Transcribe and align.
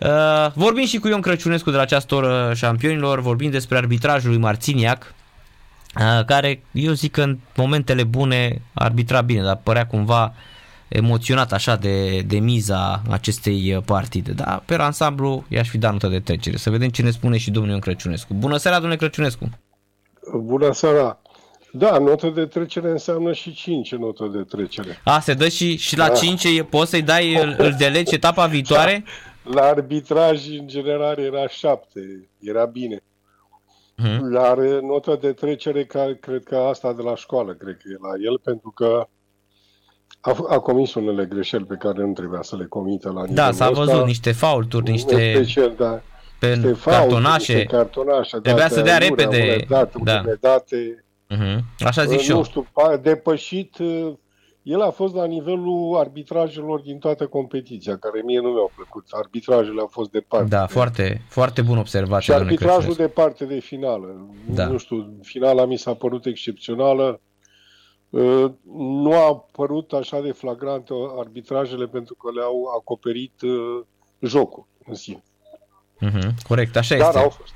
Uh, 0.00 0.52
vorbim 0.54 0.84
și 0.84 0.98
cu 0.98 1.08
Ion 1.08 1.20
Crăciunescu 1.20 1.70
de 1.70 1.76
la 1.76 1.82
această 1.82 2.14
oră 2.14 2.52
șampionilor, 2.54 3.20
vorbim 3.20 3.50
despre 3.50 3.76
arbitrajul 3.76 4.30
lui 4.30 4.38
Marținiac, 4.38 5.14
uh, 5.96 6.24
care 6.24 6.62
eu 6.72 6.92
zic 6.92 7.12
că 7.12 7.22
în 7.22 7.38
momentele 7.56 8.02
bune 8.02 8.62
arbitra 8.72 9.20
bine, 9.20 9.42
dar 9.42 9.60
părea 9.62 9.86
cumva 9.86 10.34
emoționat 10.88 11.52
așa 11.52 11.76
de, 11.76 12.20
de 12.20 12.38
miza 12.38 13.02
acestei 13.10 13.74
uh, 13.74 13.82
partide. 13.84 14.32
Da, 14.32 14.62
pe 14.66 14.74
ansamblu 14.74 15.44
i-aș 15.48 15.68
fi 15.68 15.78
dat 15.78 15.92
notă 15.92 16.06
de 16.06 16.20
trecere. 16.20 16.56
Să 16.56 16.70
vedem 16.70 16.88
ce 16.88 17.02
ne 17.02 17.10
spune 17.10 17.38
și 17.38 17.50
domnul 17.50 17.72
Ion 17.72 17.80
Crăciunescu. 17.80 18.34
Bună 18.34 18.56
seara, 18.56 18.76
domnule 18.76 18.96
Crăciunescu! 18.96 19.48
Bună 20.34 20.72
seara! 20.72 21.18
Da, 21.72 21.98
notă 21.98 22.28
de 22.28 22.46
trecere 22.46 22.90
înseamnă 22.90 23.32
și 23.32 23.52
5 23.52 23.94
notă 23.94 24.30
de 24.32 24.42
trecere. 24.42 25.00
A, 25.04 25.20
se 25.20 25.34
dă 25.34 25.48
și, 25.48 25.76
și 25.76 25.96
la 25.96 26.08
da. 26.08 26.14
5 26.14 26.62
poți 26.62 26.90
să-i 26.90 27.02
dai, 27.02 27.34
îl, 27.34 27.54
îl 27.58 27.74
delegi 27.78 28.14
etapa 28.14 28.46
viitoare? 28.46 29.04
La 29.42 29.62
arbitraj, 29.62 30.48
în 30.58 30.66
general, 30.66 31.18
era 31.18 31.48
7. 31.48 32.28
Era 32.40 32.64
bine. 32.64 33.02
Hmm. 33.96 34.32
Dar 34.32 34.58
notă 34.58 35.18
de 35.20 35.32
trecere, 35.32 35.84
ca, 35.84 36.16
cred 36.20 36.44
că 36.44 36.56
asta 36.56 36.92
de 36.92 37.02
la 37.02 37.14
școală, 37.14 37.54
cred 37.54 37.76
că 37.76 37.82
e 37.84 37.96
la 38.00 38.30
el, 38.30 38.38
pentru 38.38 38.70
că 38.70 39.08
a, 40.20 40.36
a 40.48 40.58
comis 40.58 40.94
unele 40.94 41.24
greșeli 41.24 41.64
pe 41.64 41.74
care 41.78 42.04
nu 42.04 42.12
trebuia 42.12 42.42
să 42.42 42.56
le 42.56 42.64
comită 42.64 43.08
la 43.08 43.24
nivelul 43.24 43.34
Da, 43.34 43.52
s-a 43.52 43.70
văzut 43.70 43.92
ăsta. 43.92 44.04
niște 44.04 44.32
faulturi, 44.32 44.90
niște... 44.90 45.32
Special, 45.34 45.74
da. 45.76 46.02
Pe 46.38 46.54
niște 46.54 46.90
cartonașe. 46.90 47.52
Niște 47.52 47.68
cartonașe. 47.68 48.38
Trebuia 48.38 48.68
să 48.68 48.80
dea 48.80 48.98
repede. 48.98 49.64
Date, 49.68 49.98
da. 50.04 50.22
date. 50.40 51.04
Uh-huh. 51.34 51.58
Așa 51.78 52.04
zic 52.04 52.20
și 52.20 52.30
eu. 52.30 52.36
Nu 52.36 52.44
știu, 52.44 52.66
depășit, 53.02 53.76
el 54.62 54.80
a 54.80 54.90
fost 54.90 55.14
la 55.14 55.24
nivelul 55.24 55.96
arbitrajelor 55.98 56.80
din 56.80 56.98
toată 56.98 57.26
competiția, 57.26 57.96
care 57.96 58.22
mie 58.24 58.40
nu 58.40 58.48
mi-au 58.48 58.72
plăcut. 58.74 59.04
Arbitrajele 59.10 59.80
au 59.80 59.86
fost 59.86 60.10
departe. 60.10 60.48
Da, 60.48 60.66
foarte, 60.66 61.22
foarte 61.28 61.62
bun 61.62 61.78
observație. 61.78 62.34
Și 62.34 62.40
arbitrajul 62.40 62.94
departe 62.94 63.44
de 63.44 63.58
finală. 63.58 64.28
Da. 64.50 64.66
Nu 64.66 64.78
știu, 64.78 65.14
finala 65.22 65.64
mi 65.64 65.76
s-a 65.76 65.94
părut 65.94 66.26
excepțională. 66.26 67.20
Nu 68.76 69.12
a 69.12 69.46
părut 69.52 69.92
așa 69.92 70.20
de 70.20 70.32
flagrant 70.32 70.88
arbitrajele 71.18 71.86
pentru 71.86 72.14
că 72.14 72.30
le-au 72.34 72.64
acoperit 72.78 73.40
jocul 74.20 74.66
în 74.86 74.94
sine. 74.94 75.22
Uh-huh. 76.06 76.28
Corect, 76.48 76.76
așa 76.76 76.96
Dar 76.96 77.06
este. 77.06 77.18
au 77.18 77.28
fost. 77.28 77.54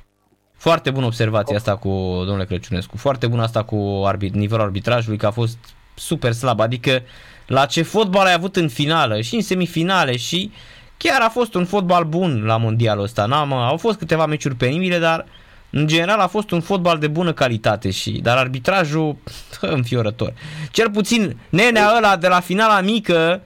Foarte 0.52 0.90
bună 0.90 1.06
observație 1.06 1.56
asta 1.56 1.76
cu 1.76 1.88
domnule 2.16 2.44
Crăciunescu. 2.44 2.96
Foarte 2.96 3.26
bună 3.26 3.42
asta 3.42 3.64
cu 3.64 4.02
arbit, 4.04 4.34
nivelul 4.34 4.64
arbitrajului, 4.64 5.18
că 5.18 5.26
a 5.26 5.30
fost 5.30 5.58
super 5.94 6.32
slab. 6.32 6.60
Adică 6.60 7.02
la 7.46 7.66
ce 7.66 7.82
fotbal 7.82 8.26
ai 8.26 8.32
avut 8.32 8.56
în 8.56 8.68
finală 8.68 9.20
și 9.20 9.34
în 9.34 9.42
semifinale 9.42 10.16
și 10.16 10.52
chiar 10.96 11.20
a 11.20 11.28
fost 11.28 11.54
un 11.54 11.64
fotbal 11.64 12.04
bun 12.04 12.42
la 12.44 12.56
mondialul 12.56 13.04
ăsta. 13.04 13.26
N-am, 13.26 13.52
au 13.52 13.76
fost 13.76 13.98
câteva 13.98 14.26
meciuri 14.26 14.54
penibile, 14.54 14.98
dar 14.98 15.26
în 15.70 15.86
general 15.86 16.18
a 16.18 16.26
fost 16.26 16.50
un 16.50 16.60
fotbal 16.60 16.98
de 16.98 17.06
bună 17.06 17.32
calitate 17.32 17.90
și 17.90 18.10
dar 18.10 18.36
arbitrajul 18.36 19.16
înfiorător. 19.60 20.32
Cel 20.70 20.90
puțin 20.90 21.36
nenea 21.48 21.92
ăla 21.96 22.16
de 22.16 22.28
la 22.28 22.40
finala 22.40 22.80
mică, 22.80 23.42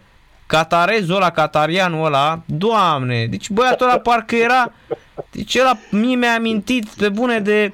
catarezul 0.47 1.15
ăla, 1.15 1.31
catarianul 1.31 2.05
ăla, 2.05 2.43
doamne, 2.47 3.27
deci 3.27 3.51
băiatul 3.51 3.87
ăla 3.87 3.99
parcă 3.99 4.37
era 4.37 4.73
deci 5.31 5.57
ăla 5.61 5.79
mie 5.91 6.17
mi-a 6.17 6.35
amintit 6.35 6.89
pe 6.89 7.09
bune 7.09 7.41
de, 7.41 7.73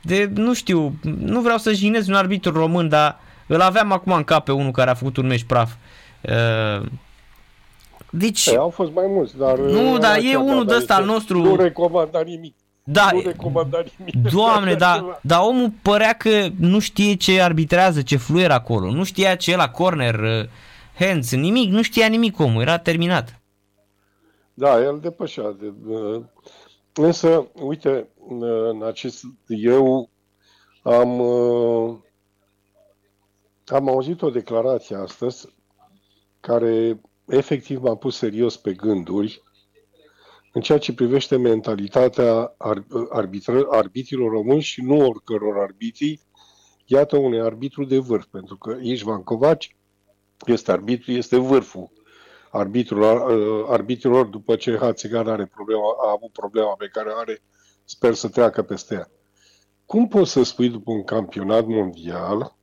de, 0.00 0.30
nu 0.34 0.54
știu, 0.54 0.94
nu 1.18 1.40
vreau 1.40 1.58
să 1.58 1.72
jignez 1.72 2.08
un 2.08 2.14
arbitru 2.14 2.52
român, 2.52 2.88
dar 2.88 3.20
îl 3.46 3.60
aveam 3.60 3.92
acum 3.92 4.12
în 4.12 4.24
cap 4.24 4.44
pe 4.44 4.52
unul 4.52 4.70
care 4.70 4.90
a 4.90 4.94
făcut 4.94 5.16
un 5.16 5.26
meci 5.26 5.44
praf. 5.44 5.72
Uh, 6.20 6.86
deci... 8.10 8.46
E, 8.46 8.56
au 8.56 8.70
fost 8.70 8.92
mai 8.92 9.06
mulți, 9.08 9.36
dar... 9.36 9.58
Nu, 9.58 9.98
dar 9.98 10.18
e 10.22 10.36
unul 10.36 10.64
de 10.64 10.74
ăsta 10.76 10.94
al 10.94 11.04
nostru... 11.04 11.42
Nu 11.42 11.56
recomanda 11.56 12.20
nimic. 12.20 12.54
Da, 12.84 13.10
nu 13.12 13.20
recomanda 13.24 13.82
nimic. 13.98 14.32
Doamne, 14.32 14.74
dar 14.84 15.18
da, 15.22 15.42
omul 15.42 15.72
părea 15.82 16.12
că 16.12 16.46
nu 16.58 16.78
știe 16.78 17.14
ce 17.14 17.40
arbitrează, 17.40 18.02
ce 18.02 18.16
fluier 18.16 18.50
acolo. 18.50 18.90
Nu 18.90 19.04
știa 19.04 19.34
ce 19.34 19.52
e 19.52 19.56
la 19.56 19.68
corner, 19.68 20.14
uh, 20.14 20.48
hands, 20.98 21.34
nimic, 21.34 21.70
nu 21.70 21.82
știa 21.82 22.06
nimic 22.06 22.38
omul, 22.38 22.62
era 22.62 22.78
terminat. 22.78 23.40
Da, 24.54 24.82
el 24.82 24.98
depășea. 25.02 25.56
De, 25.60 25.72
uh, 25.86 26.22
Însă, 26.96 27.46
uite, 27.52 28.08
în 28.70 28.82
acest, 28.82 29.22
eu 29.46 30.10
am, 30.82 31.20
am 33.66 33.88
auzit 33.88 34.22
o 34.22 34.30
declarație 34.30 34.96
astăzi 34.96 35.54
care 36.40 37.00
efectiv 37.26 37.80
m-a 37.80 37.96
pus 37.96 38.16
serios 38.16 38.56
pe 38.56 38.72
gânduri 38.72 39.42
în 40.52 40.60
ceea 40.60 40.78
ce 40.78 40.94
privește 40.94 41.36
mentalitatea 41.36 42.54
arbitră, 43.10 43.66
arbitrilor 43.70 44.30
români 44.30 44.60
și 44.60 44.82
nu 44.82 45.06
oricăror 45.08 45.58
arbitrii, 45.58 46.20
iată 46.84 47.16
unui 47.16 47.40
arbitru 47.40 47.84
de 47.84 47.98
vârf, 47.98 48.26
pentru 48.26 48.56
că 48.56 48.76
Ișvan 48.80 49.22
Covaci 49.22 49.76
este 50.46 50.72
arbitru, 50.72 51.12
este 51.12 51.36
vârful 51.36 51.90
arbitrilor, 52.50 53.30
uh, 53.30 53.66
arbitrilor 53.70 54.26
după 54.26 54.56
ce 54.56 54.76
Hațigan 54.76 55.28
are 55.28 55.46
problema, 55.46 55.82
a 56.06 56.10
avut 56.10 56.32
problema 56.32 56.74
pe 56.78 56.88
care 56.92 57.10
are, 57.14 57.42
sper 57.84 58.14
să 58.14 58.28
treacă 58.28 58.62
peste 58.62 58.94
ea. 58.94 59.10
Cum 59.86 60.08
poți 60.08 60.30
să 60.30 60.42
spui 60.42 60.68
după 60.68 60.90
un 60.90 61.04
campionat 61.04 61.66
mondial 61.66 62.55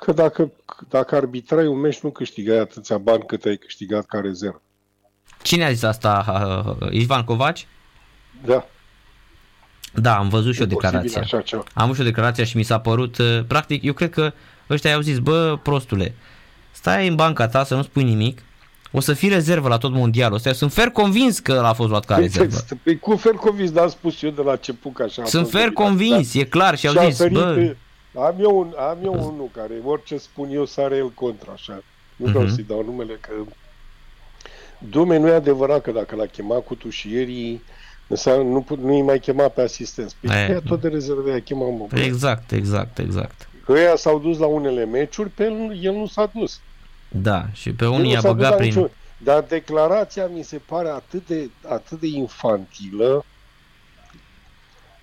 că 0.00 0.12
dacă, 0.12 0.52
dacă 0.88 1.14
arbitrai 1.14 1.66
un 1.66 1.78
meci 1.78 2.00
nu 2.00 2.10
câștigai 2.10 2.58
atâția 2.58 2.98
bani 2.98 3.26
cât 3.26 3.44
ai 3.44 3.56
câștigat 3.56 4.06
ca 4.06 4.20
rezervă? 4.20 4.62
Cine 5.42 5.64
a 5.64 5.70
zis 5.70 5.82
asta? 5.82 6.24
Uh, 6.80 6.88
Ivan 6.90 7.24
Covaci? 7.24 7.66
Da. 8.44 8.66
Da, 9.94 10.16
am 10.16 10.28
văzut 10.28 10.54
și 10.54 10.62
o 10.62 10.66
declarație. 10.66 11.22
Am 11.74 11.86
văzut 11.86 11.94
și 11.94 12.00
o 12.00 12.04
declarație 12.04 12.44
și 12.44 12.56
mi 12.56 12.62
s-a 12.62 12.80
părut, 12.80 13.18
uh, 13.18 13.44
practic, 13.46 13.82
eu 13.82 13.92
cred 13.92 14.10
că 14.10 14.32
ăștia 14.70 14.94
au 14.94 15.00
zis, 15.00 15.18
bă, 15.18 15.58
prostule, 15.62 16.14
stai 16.70 17.08
în 17.08 17.14
banca 17.14 17.48
ta 17.48 17.64
să 17.64 17.74
nu 17.74 17.82
spui 17.82 18.02
nimic, 18.02 18.42
o 18.92 19.00
să 19.00 19.12
fii 19.12 19.28
rezervă 19.28 19.68
la 19.68 19.78
tot 19.78 19.92
mondialul 19.92 20.36
ăsta. 20.36 20.52
Sunt 20.52 20.72
fer 20.72 20.88
convins 20.88 21.38
că 21.38 21.52
a 21.52 21.72
fost 21.72 21.88
luat 21.88 22.04
ca 22.04 22.14
păi, 22.14 22.22
rezervă. 22.22 22.56
Păi 22.84 22.98
cu 22.98 23.16
fer 23.16 23.32
convins, 23.32 23.70
dar 23.70 23.82
am 23.82 23.90
spus 23.90 24.22
eu 24.22 24.30
de 24.30 24.42
la 24.42 24.50
început 24.50 24.98
așa. 24.98 25.24
Sunt 25.24 25.48
fer 25.48 25.70
convins, 25.70 26.34
e 26.34 26.44
clar 26.44 26.78
și 26.78 26.86
au 26.86 27.10
zis, 27.10 27.26
bă... 27.28 27.74
Am 28.14 28.34
eu, 28.40 28.58
un, 28.58 28.74
am 28.78 28.98
eu 29.04 29.12
unul 29.12 29.48
care 29.54 29.74
orice 29.84 30.16
spun 30.16 30.50
eu 30.50 30.64
sare 30.64 30.96
el 30.96 31.10
contra, 31.10 31.52
așa. 31.52 31.82
Nu 32.16 32.26
uh-huh. 32.26 32.28
vreau 32.28 32.44
mhm. 32.44 32.54
să-i 32.54 32.64
dau 32.64 32.84
numele 32.84 33.18
că... 33.20 33.32
Dume, 34.78 35.16
nu 35.16 35.28
e 35.28 35.32
adevărat 35.32 35.82
că 35.82 35.90
dacă 35.90 36.16
l-a 36.16 36.26
chemat 36.26 36.64
cu 36.64 36.74
tușierii, 36.74 37.62
înseamnă, 38.06 38.42
nu, 38.42 38.66
nu-i 38.80 39.02
mai 39.02 39.18
chema 39.18 39.48
pe 39.48 39.60
asistenți. 39.60 40.16
Păi 40.20 40.46
e, 40.48 40.60
tot 40.66 40.80
de 40.80 40.88
rezervă 40.88 41.30
i-a 41.30 41.40
chemat, 41.40 41.68
mă. 41.68 41.86
Exact, 41.98 42.50
exact, 42.50 42.98
exact. 42.98 43.48
Că 43.64 43.72
ăia 43.72 43.96
s-au 43.96 44.18
dus 44.18 44.38
la 44.38 44.46
unele 44.46 44.84
meciuri, 44.84 45.28
pe 45.28 45.44
el, 45.44 45.78
el 45.82 45.92
nu 45.92 46.06
s-a 46.06 46.30
dus. 46.34 46.60
Da, 47.08 47.48
și 47.52 47.72
pe 47.72 47.86
unii 47.86 48.12
i-a 48.12 48.20
băgat 48.20 48.56
prin... 48.56 48.68
Niciun... 48.68 48.90
Dar 49.22 49.44
declarația 49.48 50.26
mi 50.26 50.42
se 50.42 50.60
pare 50.66 50.88
atât 50.88 51.26
de, 51.26 51.50
atât 51.68 52.00
de 52.00 52.06
infantilă, 52.06 53.24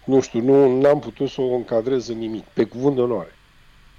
nu 0.08 0.22
știu, 0.22 0.68
nu 0.68 0.88
am 0.88 1.00
putut 1.00 1.30
să 1.30 1.42
o 1.42 1.56
încadrez 1.56 2.08
în 2.08 2.18
nimic, 2.18 2.44
pe 2.44 2.64
cuvânt 2.64 2.96
de 2.96 3.02
onoare. 3.02 3.36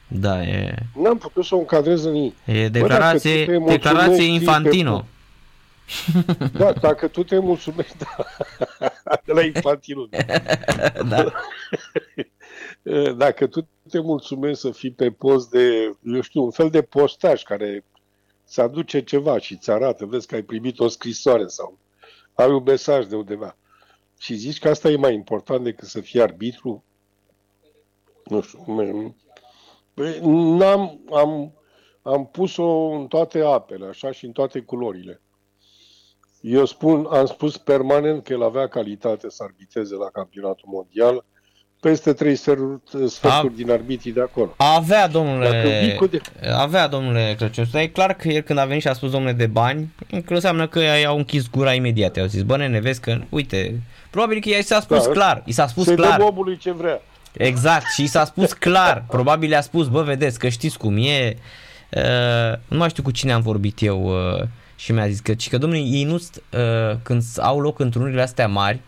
Da, 0.08 0.42
e... 0.42 0.74
N-am 1.02 1.18
putut 1.18 1.44
să 1.44 1.54
o 1.54 1.58
încadrez 1.58 2.04
în 2.04 2.12
nimic. 2.12 2.34
E 2.44 2.68
declarație, 2.68 3.58
Bă, 3.58 3.70
declarație 3.70 4.24
Infantino. 4.24 5.04
Pe... 6.36 6.50
Da, 6.58 6.72
dacă 6.72 7.08
tu 7.08 7.24
te 7.24 7.38
mulțumești, 7.38 7.96
da. 7.98 8.24
De 9.24 9.32
la 9.32 9.42
Infantino. 9.42 10.08
da. 11.08 11.24
Dacă 13.16 13.46
tu 13.46 13.68
te 13.88 14.00
mulțumești 14.00 14.60
să 14.60 14.70
fii 14.70 14.90
pe 14.90 15.10
post 15.10 15.50
de, 15.50 15.96
eu 16.02 16.20
știu, 16.20 16.42
un 16.42 16.50
fel 16.50 16.70
de 16.70 16.82
postaj 16.82 17.42
care 17.42 17.84
să 18.44 18.62
aduce 18.62 19.00
ceva 19.00 19.38
și 19.38 19.52
îți 19.52 19.70
arată, 19.70 20.06
vezi 20.06 20.26
că 20.26 20.34
ai 20.34 20.42
primit 20.42 20.78
o 20.78 20.88
scrisoare 20.88 21.46
sau 21.46 21.78
ai 22.34 22.50
un 22.50 22.62
mesaj 22.62 23.06
de 23.06 23.16
undeva 23.16 23.56
și 24.18 24.34
zici 24.34 24.58
că 24.58 24.68
asta 24.68 24.90
e 24.90 24.96
mai 24.96 25.14
important 25.14 25.64
decât 25.64 25.88
să 25.88 26.00
fii 26.00 26.20
arbitru, 26.20 26.84
nu 28.24 28.40
știu, 28.40 28.64
n-am, 30.30 31.00
am, 31.10 31.52
am 32.02 32.26
pus-o 32.26 32.88
în 32.88 33.06
toate 33.06 33.40
apele, 33.40 33.86
așa 33.86 34.12
și 34.12 34.24
în 34.24 34.32
toate 34.32 34.60
culorile. 34.60 35.22
Eu 36.40 36.64
spun, 36.64 37.06
am 37.06 37.26
spus 37.26 37.56
permanent 37.56 38.24
că 38.24 38.32
el 38.32 38.42
avea 38.42 38.68
calitate 38.68 39.30
să 39.30 39.42
arbiteze 39.42 39.94
la 39.94 40.10
campionatul 40.10 40.68
mondial, 40.72 41.24
peste 41.80 42.12
trei 42.12 42.34
sferturi 42.34 42.80
A... 43.22 43.50
din 43.54 43.70
arbitrii 43.70 44.12
de 44.12 44.20
acolo. 44.20 44.54
Avea, 44.56 45.08
domnule, 45.08 45.50
de... 46.00 46.50
avea, 46.52 46.86
domnule 46.88 47.34
Crăciun. 47.38 47.66
E 47.72 47.86
clar 47.86 48.14
că 48.14 48.28
el 48.28 48.40
când 48.40 48.58
a 48.58 48.64
venit 48.64 48.82
și 48.82 48.88
a 48.88 48.92
spus, 48.92 49.10
domnule, 49.10 49.32
de 49.32 49.46
bani, 49.46 49.94
înseamnă 50.28 50.66
că 50.66 50.78
ei 50.78 51.06
au 51.06 51.16
închis 51.16 51.50
gura 51.50 51.72
imediat. 51.72 52.16
Au 52.16 52.26
zis, 52.26 52.42
bă, 52.42 52.56
nene, 52.56 52.80
vezi 52.80 53.00
că, 53.00 53.18
uite, 53.28 53.80
probabil 54.10 54.40
că 54.40 54.48
i 54.48 54.62
s-a 54.62 54.80
spus 54.80 55.06
da, 55.06 55.12
clar. 55.12 55.42
I 55.44 55.52
s-a 55.52 55.66
spus 55.66 55.84
să 55.84 55.94
clar. 55.94 56.20
omului 56.20 56.56
ce 56.56 56.72
vrea. 56.72 57.00
Exact, 57.32 57.86
și 57.92 58.02
i 58.02 58.06
s-a 58.06 58.24
spus 58.24 58.52
clar. 58.52 59.04
Probabil 59.08 59.50
i-a 59.50 59.60
spus, 59.60 59.88
bă, 59.88 60.02
vedeți 60.02 60.38
că 60.38 60.48
știți 60.48 60.78
cum 60.78 60.96
e. 60.96 61.36
Uh, 61.96 62.58
nu 62.68 62.76
mai 62.76 62.88
știu 62.88 63.02
cu 63.02 63.10
cine 63.10 63.32
am 63.32 63.42
vorbit 63.42 63.82
eu 63.82 64.04
uh, 64.04 64.42
și 64.76 64.92
mi-a 64.92 65.08
zis 65.08 65.20
că, 65.20 65.32
că 65.50 65.58
domnule, 65.58 65.82
ei 65.82 66.04
nu, 66.04 66.14
uh, 66.14 66.96
când 67.02 67.22
au 67.36 67.60
loc 67.60 67.78
întrunurile 67.78 68.22
astea 68.22 68.48
mari 68.48 68.80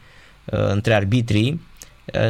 uh, 0.45 0.59
între 0.69 0.95
arbitrii, 0.95 1.51
uh, 1.51 1.70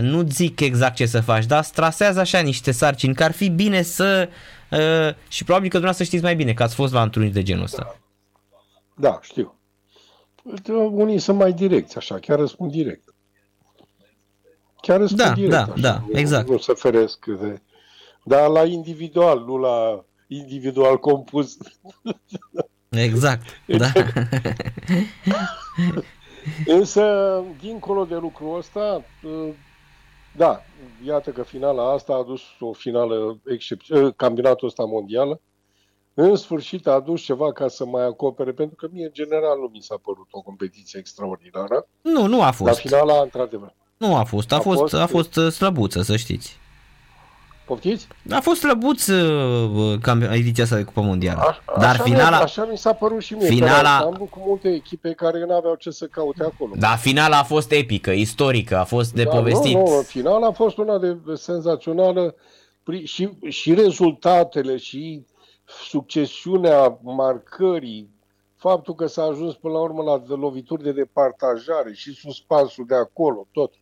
nu 0.01 0.27
zic 0.29 0.61
exact 0.61 0.95
ce 0.95 1.07
să 1.07 1.21
faci, 1.21 1.47
dar 1.47 1.63
strasează 1.63 2.21
așa 2.21 2.41
niște 2.41 2.71
sarcini, 2.71 3.15
că 3.15 3.25
ar 3.25 3.33
fi 3.33 3.49
bine 3.49 3.83
să... 3.83 4.29
Uh, 4.71 5.15
și 5.29 5.45
probabil 5.45 5.69
că 5.69 5.79
dumneavoastră 5.79 6.05
știți 6.05 6.23
mai 6.23 6.37
bine 6.37 6.53
că 6.53 6.63
ați 6.63 6.75
fost 6.75 6.93
la 6.93 7.03
întruniri 7.03 7.33
de 7.33 7.43
genul 7.43 7.63
ăsta. 7.63 7.99
Da, 8.97 9.19
știu. 9.23 9.55
Unii 10.91 11.19
sunt 11.19 11.39
mai 11.39 11.53
direcți, 11.53 11.97
așa, 11.97 12.19
chiar 12.19 12.39
răspund 12.39 12.71
direct. 12.71 13.15
Chiar 14.81 14.99
răspund 14.99 15.21
Da, 15.21 15.33
direct, 15.33 15.53
da, 15.53 15.63
așa, 15.63 15.75
da, 15.77 16.05
nu, 16.13 16.19
exact. 16.19 16.49
Nu 16.49 16.59
se 16.59 16.73
feresc 16.73 17.27
de... 17.27 17.61
Dar 18.25 18.49
la 18.49 18.65
individual, 18.65 19.45
nu 19.45 19.57
la 19.57 20.05
individual 20.27 20.99
compus. 20.99 21.57
Exact, 22.89 23.47
da. 23.79 23.93
Însă, 26.67 27.05
dincolo 27.61 28.05
de 28.05 28.15
lucrul 28.15 28.57
ăsta, 28.57 29.05
da, 30.37 30.61
iată 31.07 31.31
că 31.31 31.43
finala 31.43 31.93
asta 31.93 32.13
a 32.13 32.17
adus 32.17 32.41
o 32.61 32.73
finală 32.73 33.39
excepțională, 33.47 34.13
campionatul 34.13 34.69
ăsta 34.69 34.85
mondial, 34.85 35.41
în 36.15 36.37
sfârșit 36.37 36.87
a 36.87 36.93
adus 36.93 37.21
ceva 37.21 37.53
ca 37.53 37.69
să 37.69 37.85
mai 37.85 38.05
acopere, 38.05 38.53
pentru 38.53 38.77
că 38.77 38.89
mie 38.93 39.05
în 39.05 39.13
general 39.13 39.59
nu 39.59 39.69
mi 39.73 39.81
s-a 39.83 39.97
părut 40.03 40.27
o 40.31 40.41
competiție 40.41 40.99
extraordinară, 40.99 41.87
Nu, 42.01 42.27
nu 42.27 42.41
a 42.41 42.45
dar 42.45 42.55
fost. 42.55 42.79
finala, 42.79 43.21
într-adevăr. 43.23 43.75
Nu 43.97 44.17
a 44.17 44.25
fost, 44.25 44.53
a, 44.53 44.57
A 44.57 44.61
fost, 44.61 44.79
fost- 44.79 44.95
a 44.95 45.07
fost 45.07 45.37
uh, 45.37 45.49
slăbuță, 45.53 46.03
să 46.03 46.17
știți. 46.17 46.59
Poftiți? 47.71 48.07
A 48.31 48.41
fost 48.41 48.61
slăbuț 48.61 49.07
uh, 49.07 49.99
camp- 50.01 50.31
ediția 50.33 50.65
asta 50.65 50.77
de 50.77 50.83
Cupa 50.83 51.01
Mondială. 51.01 51.41
Aș- 51.49 51.57
Dar 51.81 51.95
așa 51.95 52.03
finala, 52.03 52.37
Mi, 52.37 52.43
așa 52.43 52.65
mi 52.71 52.77
s-a 52.79 52.93
părut 52.93 53.23
și 53.23 53.35
mie. 53.35 53.49
finala- 53.49 53.81
Pe 53.83 53.87
ansamblu 53.87 54.25
cu 54.25 54.43
multe 54.47 54.69
echipe 54.75 55.13
care 55.13 55.45
nu 55.45 55.55
aveau 55.55 55.75
ce 55.75 55.91
să 55.91 56.07
caute 56.07 56.43
acolo. 56.45 56.73
da, 56.79 56.97
finala 56.97 57.39
a 57.39 57.43
fost 57.43 57.71
epică, 57.73 58.11
istorică, 58.11 58.77
a 58.79 58.85
fost 58.85 59.13
de 59.15 59.23
Da, 59.25 59.31
povestit. 59.31 59.75
Nu, 59.75 59.81
nu, 59.81 60.01
finala 60.03 60.47
a 60.47 60.51
fost 60.53 60.77
una 60.79 60.99
de, 60.99 61.13
de 61.27 61.35
senzațională 61.35 62.35
pri- 62.91 63.03
și, 63.05 63.29
și 63.49 63.75
rezultatele 63.75 64.77
și 64.77 65.25
succesiunea 65.91 66.99
marcării, 67.03 68.11
faptul 68.57 68.95
că 68.95 69.07
s-a 69.07 69.23
ajuns 69.23 69.55
până 69.55 69.73
la 69.75 69.81
urmă 69.81 70.03
la 70.03 70.23
lovituri 70.37 70.83
de 70.83 70.93
departajare 70.93 71.93
și 71.93 72.13
suspansul 72.15 72.85
de 72.89 72.95
acolo, 72.95 73.47
tot, 73.53 73.73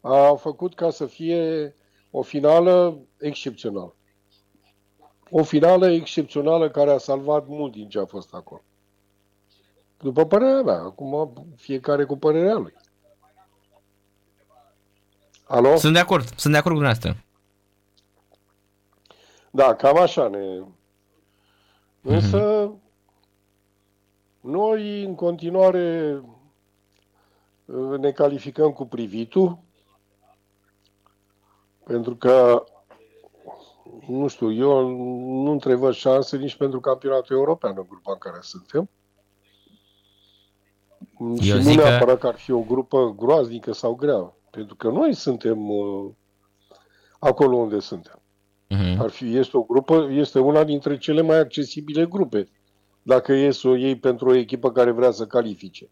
a 0.00 0.34
făcut 0.40 0.74
ca 0.74 0.90
să 0.90 1.06
fie 1.06 1.74
o 2.10 2.22
finală 2.22 2.98
excepțională. 3.18 3.94
O 5.30 5.42
finală 5.42 5.90
excepțională 5.90 6.70
care 6.70 6.90
a 6.90 6.98
salvat 6.98 7.46
mult 7.46 7.72
din 7.72 7.88
ce 7.88 7.98
a 7.98 8.04
fost 8.04 8.34
acolo. 8.34 8.62
După 9.98 10.26
părerea 10.26 10.62
mea, 10.62 10.80
acum 10.80 11.32
fiecare 11.56 12.04
cu 12.04 12.16
părerea 12.16 12.54
lui. 12.54 12.74
Alo? 15.46 15.76
Sunt 15.76 15.92
de 15.92 15.98
acord, 15.98 16.34
sunt 16.36 16.52
de 16.52 16.58
acord 16.58 16.74
cu 16.74 16.80
dumneavoastră. 16.82 17.24
Da, 19.50 19.74
cam 19.74 19.98
așa 19.98 20.28
ne... 20.28 20.62
Însă, 22.02 22.72
noi 24.40 25.04
în 25.04 25.14
continuare 25.14 26.20
uh, 27.64 27.98
ne 27.98 28.10
calificăm 28.10 28.72
cu 28.72 28.86
privitul, 28.86 29.58
pentru 31.90 32.16
că, 32.16 32.64
nu 34.08 34.26
știu, 34.28 34.52
eu 34.52 34.88
nu 35.44 35.50
întrevăd 35.50 35.92
șanse 35.94 36.36
nici 36.36 36.56
pentru 36.56 36.80
campionatul 36.80 37.36
european 37.36 37.74
în 37.76 37.84
grupa 37.88 38.12
în 38.12 38.18
care 38.18 38.38
suntem. 38.40 38.88
și 41.40 41.50
Eu 41.50 41.56
nu 41.56 41.62
zic 41.62 41.78
că- 41.80 41.88
neapărat 41.88 42.18
că 42.18 42.26
ar 42.26 42.34
fi 42.34 42.52
o 42.52 42.60
grupă 42.60 43.14
groaznică 43.18 43.72
sau 43.72 43.94
grea, 43.94 44.34
pentru 44.50 44.74
că 44.74 44.88
noi 44.90 45.14
suntem 45.14 45.70
uh, 45.70 46.10
acolo 47.18 47.56
unde 47.56 47.78
suntem. 47.80 48.20
Mhm. 48.68 49.00
Ar 49.00 49.10
fi, 49.10 49.36
este 49.36 49.56
o 49.56 49.62
grupă, 49.62 50.08
este 50.10 50.38
una 50.38 50.64
dintre 50.64 50.98
cele 50.98 51.20
mai 51.20 51.38
accesibile 51.38 52.06
grupe, 52.06 52.48
dacă 53.02 53.32
e 53.32 53.50
să 53.50 53.68
o 53.68 53.74
iei 53.74 53.96
pentru 53.96 54.28
o 54.28 54.34
echipă 54.34 54.72
care 54.72 54.90
vrea 54.90 55.10
să 55.10 55.26
califice. 55.26 55.88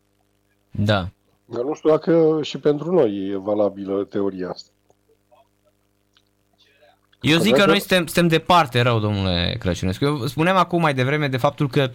Da. 0.71 1.09
Dar 1.45 1.63
nu 1.63 1.75
știu 1.75 1.91
dacă 1.91 2.39
și 2.43 2.59
pentru 2.61 2.93
noi 2.93 3.29
e 3.29 3.37
valabilă 3.37 4.05
teoria 4.05 4.49
asta. 4.51 4.71
Eu 7.21 7.39
zic 7.39 7.53
Așa 7.53 7.61
că 7.61 7.65
că- 7.65 7.71
noi 7.71 7.79
suntem, 7.79 8.07
suntem 8.07 8.29
departe 8.29 8.81
rău, 8.81 8.99
domnule 8.99 9.57
Crăciunescu. 9.59 10.05
Eu 10.05 10.27
spuneam 10.27 10.57
acum 10.57 10.81
mai 10.81 10.95
devreme 10.95 11.29
de 11.29 11.37
faptul 11.37 11.69
că 11.69 11.91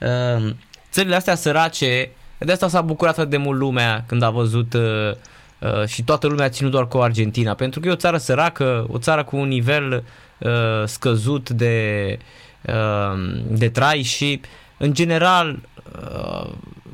uh, 0.00 0.50
țările 0.90 1.14
astea 1.14 1.34
sărace, 1.34 2.10
de 2.38 2.52
asta 2.52 2.68
s-a 2.68 2.80
bucurat 2.80 3.18
atât 3.18 3.30
de 3.30 3.36
mult 3.36 3.58
lumea 3.58 4.04
când 4.06 4.22
a 4.22 4.30
văzut 4.30 4.72
uh, 4.74 5.10
uh, 5.58 5.86
și 5.86 6.02
toată 6.04 6.26
lumea 6.26 6.44
a 6.44 6.48
ținut 6.48 6.70
doar 6.70 6.88
cu 6.88 6.98
Argentina, 6.98 7.54
pentru 7.54 7.80
că 7.80 7.88
e 7.88 7.92
o 7.92 7.96
țară 7.96 8.16
săracă, 8.16 8.86
o 8.90 8.98
țară 8.98 9.24
cu 9.24 9.36
un 9.36 9.48
nivel 9.48 10.04
uh, 10.38 10.50
scăzut 10.84 11.50
de, 11.50 12.18
uh, 12.66 13.40
de 13.48 13.68
trai 13.68 14.02
și 14.02 14.40
în 14.76 14.94
general 14.94 15.58
uh, 16.02 16.50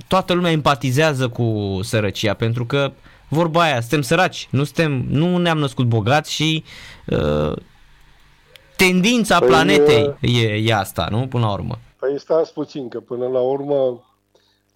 toată 0.06 0.32
lumea 0.32 0.50
empatizează 0.50 1.28
cu 1.28 1.78
sărăcia, 1.82 2.34
pentru 2.34 2.66
că 2.66 2.92
vorba 3.28 3.62
aia, 3.62 3.80
suntem 3.80 4.02
săraci, 4.02 4.48
nu, 4.50 4.64
suntem, 4.64 5.04
nu 5.08 5.36
ne-am 5.36 5.58
născut 5.58 5.86
bogați 5.86 6.32
și 6.32 6.64
uh, 7.06 7.56
tendința 8.76 9.38
Păi, 9.38 9.48
planetei 9.48 10.16
e, 10.20 10.54
e 10.54 10.74
asta, 10.74 11.08
nu? 11.10 11.26
Până 11.28 11.46
la 11.46 11.52
urmă. 11.52 11.78
Păi 11.98 12.18
stați 12.18 12.52
puțin, 12.52 12.88
că 12.88 13.00
până 13.00 13.26
la 13.26 13.40
urmă 13.40 14.02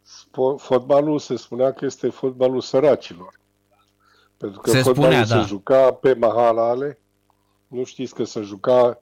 spo- 0.02 0.58
fotbalul 0.58 1.18
se 1.18 1.36
spunea 1.36 1.72
că 1.72 1.84
este 1.84 2.08
fotbalul 2.08 2.60
săracilor. 2.60 3.40
Pentru 4.36 4.60
că 4.60 4.70
Se 4.70 4.82
fotbalul 4.82 5.10
spunea, 5.10 5.24
se 5.24 5.34
da. 5.34 5.40
juca 5.40 5.92
pe 5.92 6.14
mahalale, 6.14 6.98
nu 7.66 7.84
știți 7.84 8.14
că 8.14 8.24
se 8.24 8.40
juca, 8.40 9.00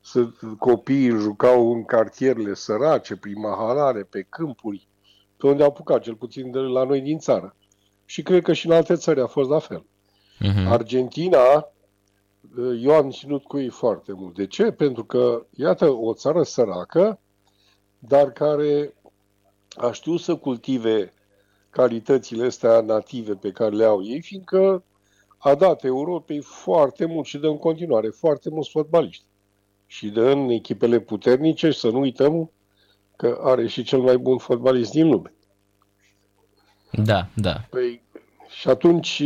să, 0.00 0.28
copiii 0.58 1.06
îl 1.06 1.18
jucau 1.20 1.72
în 1.72 1.84
cartierele 1.84 2.54
sărace, 2.54 3.16
prin 3.16 3.40
mahalale, 3.40 4.02
pe 4.02 4.26
câmpuri, 4.28 4.88
pe 5.36 5.46
unde 5.46 5.62
au 5.62 5.68
apucat, 5.68 6.02
cel 6.02 6.14
puțin 6.14 6.50
de 6.50 6.58
la 6.58 6.84
noi 6.84 7.00
din 7.00 7.18
țară. 7.18 7.54
Și 8.10 8.22
cred 8.22 8.42
că 8.42 8.52
și 8.52 8.66
în 8.66 8.72
alte 8.72 8.94
țări 8.94 9.20
a 9.20 9.26
fost 9.26 9.50
la 9.50 9.58
fel. 9.58 9.84
Mhm. 10.38 10.66
Argentina, 10.66 11.68
eu 12.80 12.92
am 12.92 13.10
ținut 13.10 13.42
cu 13.42 13.58
ei 13.58 13.68
foarte 13.68 14.12
mult. 14.12 14.34
De 14.34 14.46
ce? 14.46 14.70
Pentru 14.70 15.04
că, 15.04 15.46
iată, 15.56 15.90
o 15.90 16.14
țară 16.14 16.42
săracă, 16.42 17.20
dar 17.98 18.32
care 18.32 18.94
a 19.76 19.90
știut 19.92 20.20
să 20.20 20.36
cultive 20.36 21.12
calitățile 21.70 22.44
astea 22.46 22.80
native 22.80 23.34
pe 23.34 23.50
care 23.50 23.74
le 23.74 23.84
au 23.84 24.04
ei, 24.04 24.20
fiindcă 24.20 24.84
a 25.38 25.54
dat 25.54 25.84
Europei 25.84 26.40
foarte 26.40 27.04
mult 27.04 27.26
și 27.26 27.38
dă 27.38 27.46
în 27.46 27.58
continuare 27.58 28.08
foarte 28.08 28.50
mulți 28.50 28.70
fotbaliști. 28.70 29.24
Și 29.86 30.08
dă 30.08 30.30
în 30.30 30.48
echipele 30.48 31.00
puternice 31.00 31.70
și 31.70 31.78
să 31.78 31.88
nu 31.88 32.00
uităm 32.00 32.50
că 33.16 33.40
are 33.42 33.66
și 33.66 33.82
cel 33.82 34.00
mai 34.00 34.16
bun 34.16 34.38
fotbalist 34.38 34.90
din 34.90 35.08
lume. 35.08 35.34
Da, 36.90 37.28
da. 37.34 37.64
Păi, 37.70 38.02
și 38.48 38.68
atunci, 38.68 39.22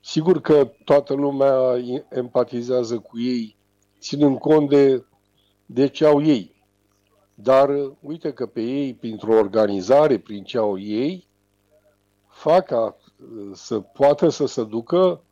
sigur 0.00 0.40
că 0.40 0.72
toată 0.84 1.14
lumea 1.14 1.76
empatizează 2.08 2.98
cu 2.98 3.20
ei, 3.20 3.56
ținând 3.98 4.38
cont 4.38 4.68
de, 4.68 5.04
de 5.66 5.88
ce 5.88 6.04
au 6.04 6.22
ei. 6.22 6.54
Dar 7.34 7.70
uite 8.00 8.32
că 8.32 8.46
pe 8.46 8.60
ei, 8.60 8.94
printr-o 8.94 9.34
organizare, 9.34 10.18
prin 10.18 10.44
ce 10.44 10.58
au 10.58 10.78
ei, 10.78 11.28
fac 12.28 12.66
ca 12.66 12.96
uh, 13.16 13.50
să 13.54 13.80
poată 13.80 14.28
să 14.28 14.46
se 14.46 14.64
ducă 14.64 15.22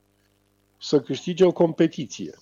să 0.80 1.00
câștige 1.00 1.44
o 1.44 1.52
competiție. 1.52 2.34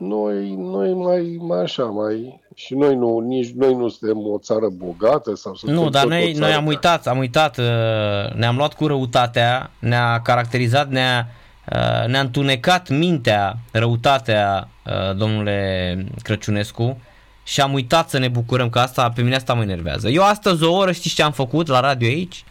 Ei, 0.00 0.06
noi, 0.08 0.54
noi 0.54 0.94
mai, 0.94 1.36
mai 1.40 1.62
așa, 1.62 1.84
mai... 1.84 2.42
Și 2.54 2.74
noi 2.74 2.94
nu, 2.96 3.18
nici 3.18 3.50
noi 3.50 3.74
nu 3.74 3.88
suntem 3.88 4.18
o 4.18 4.38
țară 4.38 4.68
bogată 4.68 5.34
sau 5.34 5.54
suntem 5.54 5.78
Nu, 5.78 5.88
dar 5.88 6.02
tot 6.02 6.10
o 6.10 6.14
noi, 6.14 6.32
țară 6.32 6.38
noi 6.38 6.48
am 6.52 6.54
care- 6.54 6.68
uitat, 6.68 7.06
am 7.06 7.18
uitat, 7.18 7.58
uh, 7.58 8.34
ne-am 8.34 8.56
luat 8.56 8.74
cu 8.74 8.86
răutatea, 8.86 9.70
ne-a 9.78 10.20
caracterizat, 10.22 10.88
ne-a, 10.88 11.26
uh, 11.72 12.08
ne-a 12.08 12.20
întunecat 12.20 12.88
mintea, 12.88 13.56
răutatea, 13.72 14.68
uh, 14.86 15.16
domnule 15.16 16.06
Crăciunescu, 16.22 17.00
și 17.44 17.60
am 17.60 17.72
uitat 17.72 18.08
să 18.08 18.18
ne 18.18 18.28
bucurăm 18.28 18.70
că 18.70 18.78
asta, 18.78 19.10
pe 19.14 19.22
mine 19.22 19.34
asta 19.34 19.54
mă 19.54 19.62
enervează. 19.62 20.08
Eu 20.08 20.22
astăzi 20.22 20.64
o 20.64 20.72
oră 20.76 20.92
știți 20.92 21.14
ce 21.14 21.22
am 21.22 21.32
făcut 21.32 21.66
la 21.66 21.80
radio 21.80 22.08
aici? 22.08 22.44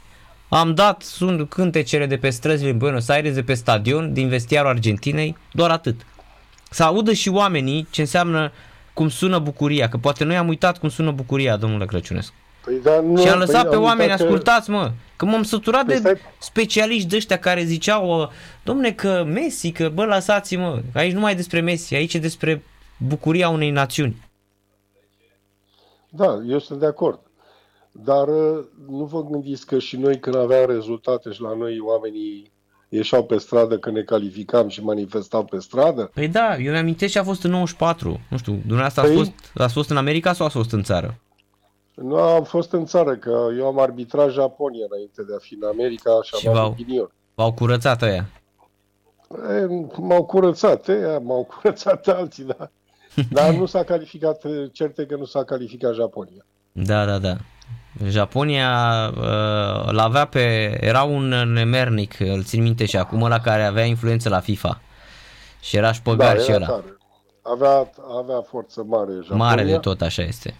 Am 0.49 0.73
dat 0.73 1.01
sun 1.01 1.47
cântecele 1.47 2.05
de 2.05 2.17
pe 2.17 2.29
străzile 2.29 2.69
din 2.69 2.77
Buenos 2.77 3.09
Aires, 3.09 3.33
de 3.33 3.43
pe 3.43 3.53
stadion, 3.53 4.13
din 4.13 4.27
vestiarul 4.27 4.69
Argentinei, 4.69 5.37
doar 5.51 5.69
atât. 5.69 6.05
Să 6.73 6.83
audă 6.83 7.13
și 7.13 7.29
oamenii 7.29 7.87
ce 7.89 8.01
înseamnă 8.01 8.51
cum 8.93 9.09
sună 9.09 9.39
bucuria, 9.39 9.89
că 9.89 9.97
poate 9.97 10.23
noi 10.23 10.37
am 10.37 10.47
uitat 10.47 10.77
cum 10.79 10.89
sună 10.89 11.11
bucuria, 11.11 11.55
domnule 11.57 11.85
Crăciunescu. 11.85 12.33
Păi, 12.65 12.79
dar 12.83 12.99
nu, 12.99 13.21
Și 13.21 13.27
am 13.29 13.39
lăsat 13.39 13.61
păi, 13.61 13.69
pe 13.71 13.75
oameni, 13.75 14.01
uitat 14.01 14.17
că- 14.17 14.23
ascultați 14.23 14.69
mă, 14.69 14.91
că 15.15 15.25
m-am 15.25 15.43
săturat 15.43 15.85
Păi 15.85 15.93
de 15.93 15.99
stai- 15.99 16.19
specialiști 16.39 17.07
de 17.09 17.15
ăștia 17.15 17.39
care 17.39 17.63
ziceau, 17.63 18.21
uh, 18.21 18.27
domne 18.63 18.91
că 18.91 19.23
Messi, 19.27 19.71
că 19.71 19.89
bă 19.89 20.05
lăsați-mă, 20.05 20.81
aici 20.93 21.13
nu 21.13 21.19
mai 21.19 21.31
e 21.31 21.35
despre 21.35 21.59
Messi, 21.59 21.95
aici 21.95 22.13
e 22.13 22.19
despre 22.19 22.63
bucuria 22.97 23.49
unei 23.49 23.69
națiuni. 23.69 24.29
Da, 26.09 26.39
eu 26.47 26.59
sunt 26.59 26.79
de 26.79 26.85
acord. 26.85 27.19
Dar 27.91 28.27
uh, 28.27 28.63
nu 28.89 29.03
vă 29.05 29.23
gândiți 29.23 29.65
că 29.65 29.79
și 29.79 29.97
noi 29.97 30.19
când 30.19 30.35
aveam 30.35 30.65
rezultate 30.69 31.31
și 31.31 31.41
la 31.41 31.55
noi 31.55 31.79
oamenii 31.79 32.51
ieșeau 32.95 33.23
pe 33.23 33.37
stradă 33.37 33.77
când 33.77 33.95
ne 33.95 34.01
calificam 34.01 34.67
și 34.67 34.83
manifestau 34.83 35.43
pe 35.43 35.59
stradă? 35.59 36.11
Păi 36.13 36.27
da, 36.27 36.57
eu 36.57 36.71
mi-am 36.71 36.95
și 36.95 37.17
a 37.17 37.23
fost 37.23 37.43
în 37.43 37.51
94. 37.51 38.19
Nu 38.29 38.37
știu, 38.37 38.51
dumneavoastră 38.51 39.01
păi... 39.01 39.11
ați, 39.11 39.19
fost, 39.19 39.31
ați 39.53 39.73
fost 39.73 39.89
în 39.89 39.97
America 39.97 40.33
sau 40.33 40.45
ați 40.45 40.55
fost 40.55 40.71
în 40.71 40.83
țară? 40.83 41.19
Nu 41.95 42.15
am 42.15 42.43
fost 42.43 42.71
în 42.71 42.85
țară, 42.85 43.15
că 43.15 43.47
eu 43.57 43.65
am 43.65 43.79
arbitrat 43.79 44.31
Japonia 44.31 44.85
înainte 44.89 45.23
de 45.23 45.33
a 45.35 45.37
fi 45.39 45.53
în 45.53 45.67
America 45.67 46.19
și, 46.23 46.35
și 46.35 46.47
am 46.47 46.53
v-au, 46.53 46.75
v-au 47.35 47.53
curățat 47.53 48.01
ăia. 48.01 48.29
E, 49.49 49.67
m-au 49.97 50.25
curățat, 50.25 50.87
ăia, 50.87 51.19
m-au 51.19 51.43
curățat 51.53 52.07
alții, 52.07 52.43
da. 52.43 52.69
Dar 53.29 53.53
nu 53.53 53.65
s-a 53.65 53.83
calificat, 53.83 54.43
certe 54.71 55.05
că 55.05 55.15
nu 55.15 55.25
s-a 55.25 55.43
calificat 55.43 55.93
Japonia. 55.93 56.45
Da, 56.71 57.05
da, 57.05 57.17
da. 57.17 57.35
Japonia 58.09 58.69
uh, 59.17 59.91
l-avea 59.91 60.25
pe... 60.25 60.77
Era 60.81 61.03
un 61.03 61.27
nemernic, 61.53 62.19
îl 62.19 62.43
țin 62.43 62.61
minte 62.61 62.85
și 62.85 62.97
acum 62.97 63.27
la 63.27 63.39
care 63.39 63.63
avea 63.63 63.83
influență 63.83 64.29
la 64.29 64.39
FIFA. 64.39 64.81
Și 65.59 65.75
era 65.75 65.91
șpăgar 65.91 66.35
da, 66.35 66.41
și 66.41 66.51
ăla. 66.53 66.65
Tare. 66.65 66.97
Avea, 67.41 67.89
avea 68.19 68.41
forță 68.41 68.83
mare 68.83 69.11
Japonia. 69.13 69.45
Mare 69.45 69.63
de 69.63 69.77
tot, 69.77 70.01
așa 70.01 70.21
este. 70.21 70.55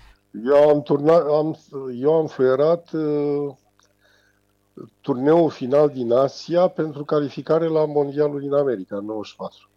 Eu 0.46 0.70
am, 0.70 0.82
turnat, 0.82 1.22
am, 1.22 1.58
eu 2.02 2.14
am 2.14 2.28
fluierat 2.28 2.90
uh, 2.92 3.54
turneul 5.02 5.50
final 5.50 5.90
din 5.90 6.12
Asia 6.12 6.68
pentru 6.68 7.04
calificare 7.04 7.68
la 7.68 7.86
Mondialul 7.86 8.40
din 8.40 8.54
America, 8.54 8.96
în 8.96 9.06
94. 9.06 9.70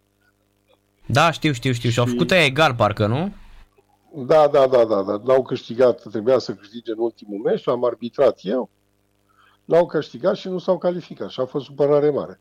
Da, 1.06 1.30
știu, 1.30 1.52
știu, 1.52 1.72
știu. 1.72 1.88
Și, 1.88 1.94
și 1.94 2.00
au 2.00 2.06
făcut 2.06 2.30
aia 2.30 2.44
egal, 2.44 2.74
parcă, 2.74 3.06
nu? 3.06 3.32
Da, 4.14 4.48
da, 4.48 4.66
da, 4.66 4.84
da, 4.84 5.02
da. 5.02 5.20
N-au 5.24 5.42
câștigat, 5.42 6.02
trebuia 6.10 6.38
să 6.38 6.54
câștige 6.54 6.90
în 6.92 6.98
ultimul 6.98 7.38
meci, 7.38 7.68
am 7.68 7.84
arbitrat 7.84 8.38
eu. 8.42 8.70
N-au 9.64 9.86
câștigat 9.86 10.36
și 10.36 10.48
nu 10.48 10.58
s-au 10.58 10.78
calificat 10.78 11.30
și 11.30 11.40
a 11.40 11.44
fost 11.44 11.64
supărare 11.64 12.10
mare. 12.10 12.40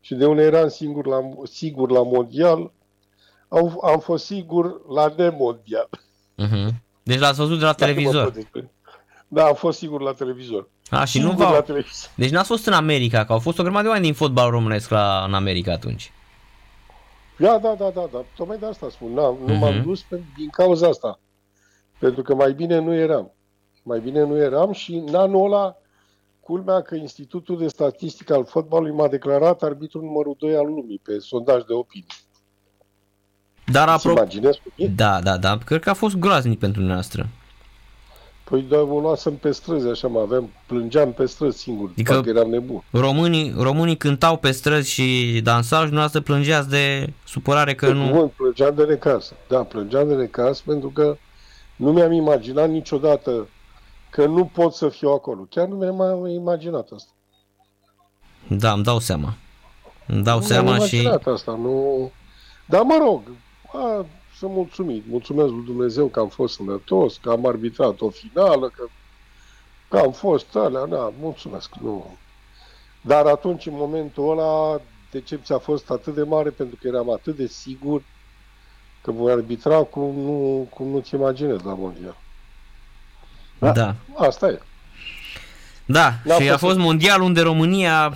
Și 0.00 0.14
de 0.14 0.26
unde 0.26 0.42
eram 0.42 0.68
singur 0.68 1.06
la, 1.06 1.20
sigur 1.44 1.90
la 1.90 2.02
mondial, 2.02 2.72
au, 3.48 3.80
am 3.84 3.98
fost 3.98 4.24
sigur 4.24 4.80
la 4.88 5.14
nemondial. 5.16 5.88
Uh-huh. 6.38 6.68
Deci 7.02 7.18
l-ați 7.18 7.38
văzut 7.38 7.58
de 7.58 7.64
la 7.64 7.72
televizor. 7.72 8.32
Da, 9.28 9.44
am 9.44 9.54
fost 9.54 9.78
sigur 9.78 10.00
la 10.00 10.12
televizor. 10.12 10.68
A, 10.90 11.04
și 11.04 11.12
sigur 11.12 11.30
nu 11.30 11.36
v-au... 11.36 11.52
la 11.52 11.60
televizor. 11.60 12.10
Deci 12.14 12.30
n-ați 12.30 12.48
fost 12.48 12.66
în 12.66 12.72
America, 12.72 13.24
că 13.24 13.32
au 13.32 13.38
fost 13.38 13.58
o 13.58 13.62
grămadă 13.62 13.82
de 13.82 13.88
oameni 13.88 14.06
din 14.06 14.14
fotbal 14.14 14.50
românesc 14.50 14.90
la, 14.90 15.24
în 15.26 15.34
America 15.34 15.72
atunci. 15.72 16.12
Da, 17.40 17.58
da, 17.58 17.74
da, 17.74 17.90
da, 17.90 18.08
da. 18.12 18.24
Tocmai 18.36 18.58
de 18.58 18.66
asta 18.66 18.88
spun. 18.90 19.12
Na, 19.12 19.22
nu 19.22 19.38
uh-huh. 19.44 19.58
m-am 19.58 19.74
mhm. 19.74 19.82
dus 19.82 20.02
pe, 20.02 20.22
din 20.36 20.48
cauza 20.48 20.88
asta. 20.88 21.20
Pentru 21.98 22.22
că 22.22 22.34
mai 22.34 22.52
bine 22.52 22.78
nu 22.78 22.94
eram. 22.94 23.32
Mai 23.82 24.00
bine 24.00 24.24
nu 24.24 24.36
eram 24.36 24.72
și 24.72 24.94
în 24.94 25.14
anul 25.14 25.44
ăla, 25.44 25.76
culmea 26.40 26.80
că 26.80 26.94
Institutul 26.94 27.58
de 27.58 27.68
Statistică 27.68 28.34
al 28.34 28.44
Fotbalului 28.44 28.94
m-a 28.94 29.08
declarat 29.08 29.62
arbitru 29.62 30.02
numărul 30.02 30.36
2 30.38 30.54
al 30.54 30.66
lumii 30.66 31.00
pe 31.02 31.18
sondaj 31.18 31.62
de 31.62 31.72
opinie. 31.72 32.06
Dar 33.66 33.88
apropo... 33.88 34.26
Da, 34.94 35.20
da, 35.20 35.36
da. 35.36 35.58
Cred 35.58 35.80
că 35.80 35.90
a 35.90 35.94
fost 35.94 36.16
groaznic 36.16 36.58
pentru 36.58 36.82
noastră. 36.82 37.28
Păi 38.50 38.62
da, 38.62 38.80
o 38.80 39.00
luasem 39.00 39.36
pe 39.36 39.50
străzi, 39.50 39.88
așa 39.88 40.08
mă 40.08 40.20
aveam, 40.20 40.50
plângeam 40.66 41.12
pe 41.12 41.26
străzi 41.26 41.58
singur, 41.58 41.88
adică 41.92 42.12
parcă 42.12 42.28
eram 42.28 42.50
nebun. 42.50 42.82
Românii, 42.90 43.54
românii 43.58 43.96
cântau 43.96 44.36
pe 44.36 44.50
străzi 44.50 44.90
și 44.90 45.40
dansau 45.42 45.86
și 45.86 46.08
să 46.08 46.20
plângeați 46.20 46.68
de 46.68 47.12
supărare 47.26 47.74
că 47.74 47.86
de 47.86 47.92
nu... 47.92 48.10
Bun, 48.10 48.32
plângeam 48.36 48.74
de 48.74 48.84
necas, 48.84 49.32
da, 49.48 49.62
plângeam 49.62 50.08
de 50.08 50.14
necas 50.14 50.60
pentru 50.60 50.88
că 50.88 51.16
nu 51.76 51.92
mi-am 51.92 52.12
imaginat 52.12 52.68
niciodată 52.70 53.48
că 54.10 54.26
nu 54.26 54.44
pot 54.44 54.74
să 54.74 54.88
fiu 54.88 55.08
acolo. 55.08 55.46
Chiar 55.50 55.66
nu 55.66 55.76
mi-am 55.76 56.26
imaginat 56.26 56.88
asta. 56.94 57.10
Da, 58.48 58.72
îmi 58.72 58.84
dau 58.84 58.98
seama. 58.98 59.34
Îmi 60.06 60.22
dau 60.22 60.38
nu 60.38 60.44
seama 60.44 60.78
și... 60.78 61.10
asta, 61.24 61.52
nu... 61.52 62.10
Dar 62.66 62.82
mă 62.82 62.98
rog, 63.02 63.22
a, 63.72 64.06
sunt 64.40 64.52
mulțumit. 64.52 65.04
Mulțumesc 65.08 65.48
lui 65.48 65.64
Dumnezeu 65.64 66.06
că 66.06 66.20
am 66.20 66.28
fost 66.28 66.54
sănătos, 66.54 67.16
că 67.16 67.30
am 67.30 67.46
arbitrat 67.46 68.00
o 68.00 68.10
finală, 68.10 68.68
că, 68.68 68.84
că 69.88 69.98
am 69.98 70.12
fost 70.12 70.56
alea, 70.56 70.86
da, 70.86 71.12
mulțumesc. 71.20 71.74
Nu. 71.74 72.16
Dar 73.00 73.26
atunci, 73.26 73.66
în 73.66 73.72
momentul 73.76 74.30
ăla, 74.30 74.80
decepția 75.10 75.56
a 75.56 75.58
fost 75.58 75.90
atât 75.90 76.14
de 76.14 76.22
mare 76.22 76.50
pentru 76.50 76.76
că 76.80 76.88
eram 76.88 77.10
atât 77.10 77.36
de 77.36 77.46
sigur 77.46 78.02
că 79.02 79.10
voi 79.10 79.32
arbitra 79.32 79.82
cum 79.82 80.14
nu, 80.14 80.66
cum 80.70 80.88
nu-ți 80.88 81.14
imaginezi 81.14 81.64
la 81.64 81.74
mondial. 81.74 82.16
Da. 83.58 83.72
da. 83.72 83.94
Asta 84.16 84.48
e. 84.48 84.60
Da, 85.84 86.12
N-a 86.24 86.34
și 86.34 86.40
fost 86.40 86.52
a 86.52 86.66
fost 86.66 86.78
mondial 86.78 87.20
unde 87.20 87.40
România 87.40 88.04
a 88.04 88.12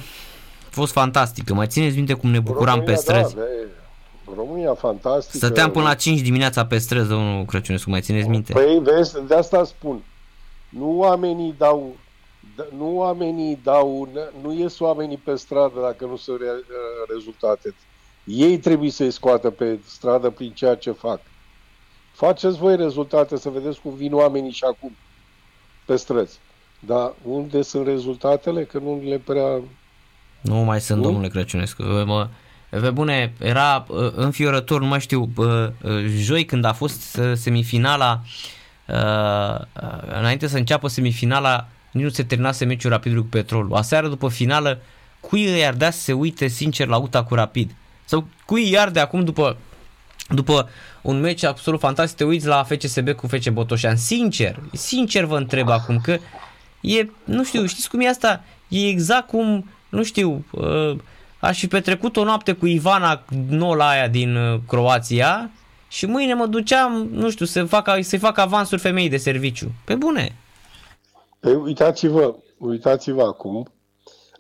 fost 0.71 0.93
fantastică. 0.93 1.55
Mai 1.55 1.67
țineți 1.67 1.97
minte 1.97 2.13
cum 2.13 2.31
ne 2.31 2.41
bucuram 2.41 2.75
România, 2.75 2.95
pe 2.95 3.01
străzi? 3.01 3.35
Da, 3.35 3.43
România 4.37 4.75
fantastică. 4.75 5.37
Stăteam 5.37 5.71
până 5.71 5.85
la 5.85 5.95
5 5.95 6.21
dimineața 6.21 6.67
pe 6.67 6.79
străzi, 6.79 7.09
domnul 7.09 7.45
Crăciunescu, 7.45 7.91
mai 7.91 8.01
țineți 8.01 8.29
minte? 8.29 8.53
Păi, 8.53 8.81
vezi, 8.83 9.27
de 9.27 9.35
asta 9.35 9.65
spun. 9.65 10.03
Nu 10.69 10.99
oamenii 10.99 11.55
dau 11.59 11.97
nu 12.77 12.97
oamenii 12.97 13.59
dau, 13.63 14.09
nu 14.43 14.53
ies 14.53 14.79
oamenii 14.79 15.17
pe 15.17 15.35
stradă 15.35 15.81
dacă 15.81 16.05
nu 16.05 16.17
sunt 16.17 16.41
re, 16.41 16.47
rezultate. 17.15 17.75
Ei 18.25 18.59
trebuie 18.59 18.91
să-i 18.91 19.11
scoată 19.11 19.51
pe 19.51 19.79
stradă 19.87 20.31
prin 20.31 20.53
ceea 20.53 20.75
ce 20.75 20.91
fac. 20.91 21.21
Faceți 22.13 22.59
voi 22.59 22.77
rezultate 22.77 23.37
să 23.37 23.49
vedeți 23.49 23.81
cum 23.81 23.95
vin 23.95 24.15
oamenii 24.15 24.51
și 24.51 24.65
acum 24.65 24.97
pe 25.85 25.97
străzi. 25.97 26.39
Dar 26.81 27.15
unde 27.23 27.63
sunt 27.63 27.87
rezultatele? 27.87 28.65
Că 28.65 28.79
nu 28.79 29.03
le 29.05 29.19
prea... 29.19 29.61
Nu 30.41 30.57
mai 30.57 30.81
sunt, 30.81 30.99
nu? 30.99 31.05
domnule 31.05 31.29
Crăciunescu. 31.29 31.83
Mă, 31.83 32.29
pe 32.81 32.91
bune, 32.91 33.33
era 33.39 33.85
uh, 33.89 34.13
înfiorător, 34.15 34.81
nu 34.81 34.87
mai 34.87 35.01
știu, 35.01 35.33
uh, 35.37 35.47
uh, 35.47 36.05
joi 36.07 36.45
când 36.45 36.65
a 36.65 36.73
fost 36.73 37.21
semifinala, 37.35 38.23
înainte 40.19 40.47
să 40.47 40.57
înceapă 40.57 40.89
semifinala, 40.89 41.69
nici 41.91 42.05
nu 42.05 42.11
se 42.11 42.23
terminase 42.23 42.65
meciul 42.65 42.91
Rapidului 42.91 43.23
cu 43.23 43.29
Petrolul. 43.29 43.77
Aseară 43.77 44.09
după 44.09 44.29
finală, 44.29 44.81
cui 45.21 45.45
îi 45.45 45.67
ar 45.67 45.75
da 45.75 45.91
să 45.91 46.01
se 46.01 46.13
uite 46.13 46.47
sincer 46.47 46.87
la 46.87 46.97
UTA 46.97 47.25
cu 47.25 47.35
Rapid? 47.35 47.71
Sau 48.05 48.27
cui 48.47 48.71
i-ar 48.71 48.91
de 48.91 49.01
acum 49.01 49.25
după, 49.25 49.57
după 50.29 50.69
un 51.03 51.21
meci 51.21 51.45
absolut 51.45 51.81
fantastic, 51.81 52.17
te 52.17 52.25
uiți 52.25 52.47
la 52.47 52.63
FCSB 52.63 53.11
cu 53.11 53.27
FC 53.27 53.51
Botoșan? 53.51 53.97
Sincer, 53.97 54.61
sincer 54.73 55.25
vă 55.25 55.37
întreb 55.37 55.69
acum 55.69 56.01
că 56.01 56.19
e, 56.81 57.09
nu 57.25 57.45
știu, 57.45 57.67
știți 57.67 57.89
cum 57.91 58.01
e 58.01 58.09
asta? 58.09 58.45
E 58.69 58.89
exact 58.89 59.29
cum, 59.29 59.71
nu 59.89 60.03
știu, 60.03 60.45
uh, 60.51 60.97
aș 61.45 61.59
fi 61.59 61.67
petrecut 61.67 62.17
o 62.17 62.25
noapte 62.25 62.53
cu 62.53 62.67
Ivana 62.67 63.25
Nola 63.49 63.89
aia 63.89 64.09
din 64.09 64.37
uh, 64.37 64.61
Croația 64.69 65.51
și 65.89 66.07
mâine 66.07 66.35
mă 66.35 66.47
duceam, 66.47 67.09
nu 67.11 67.31
știu, 67.31 67.45
să 67.45 67.65
fac, 67.65 67.91
să 68.01 68.19
fac 68.19 68.39
avansuri 68.39 68.81
femeii 68.81 69.09
de 69.09 69.17
serviciu. 69.17 69.71
Pe 69.85 69.95
bune. 69.95 70.37
Păi 71.41 71.55
uitați-vă, 71.55 72.35
uitați-vă 72.59 73.23
acum, 73.23 73.69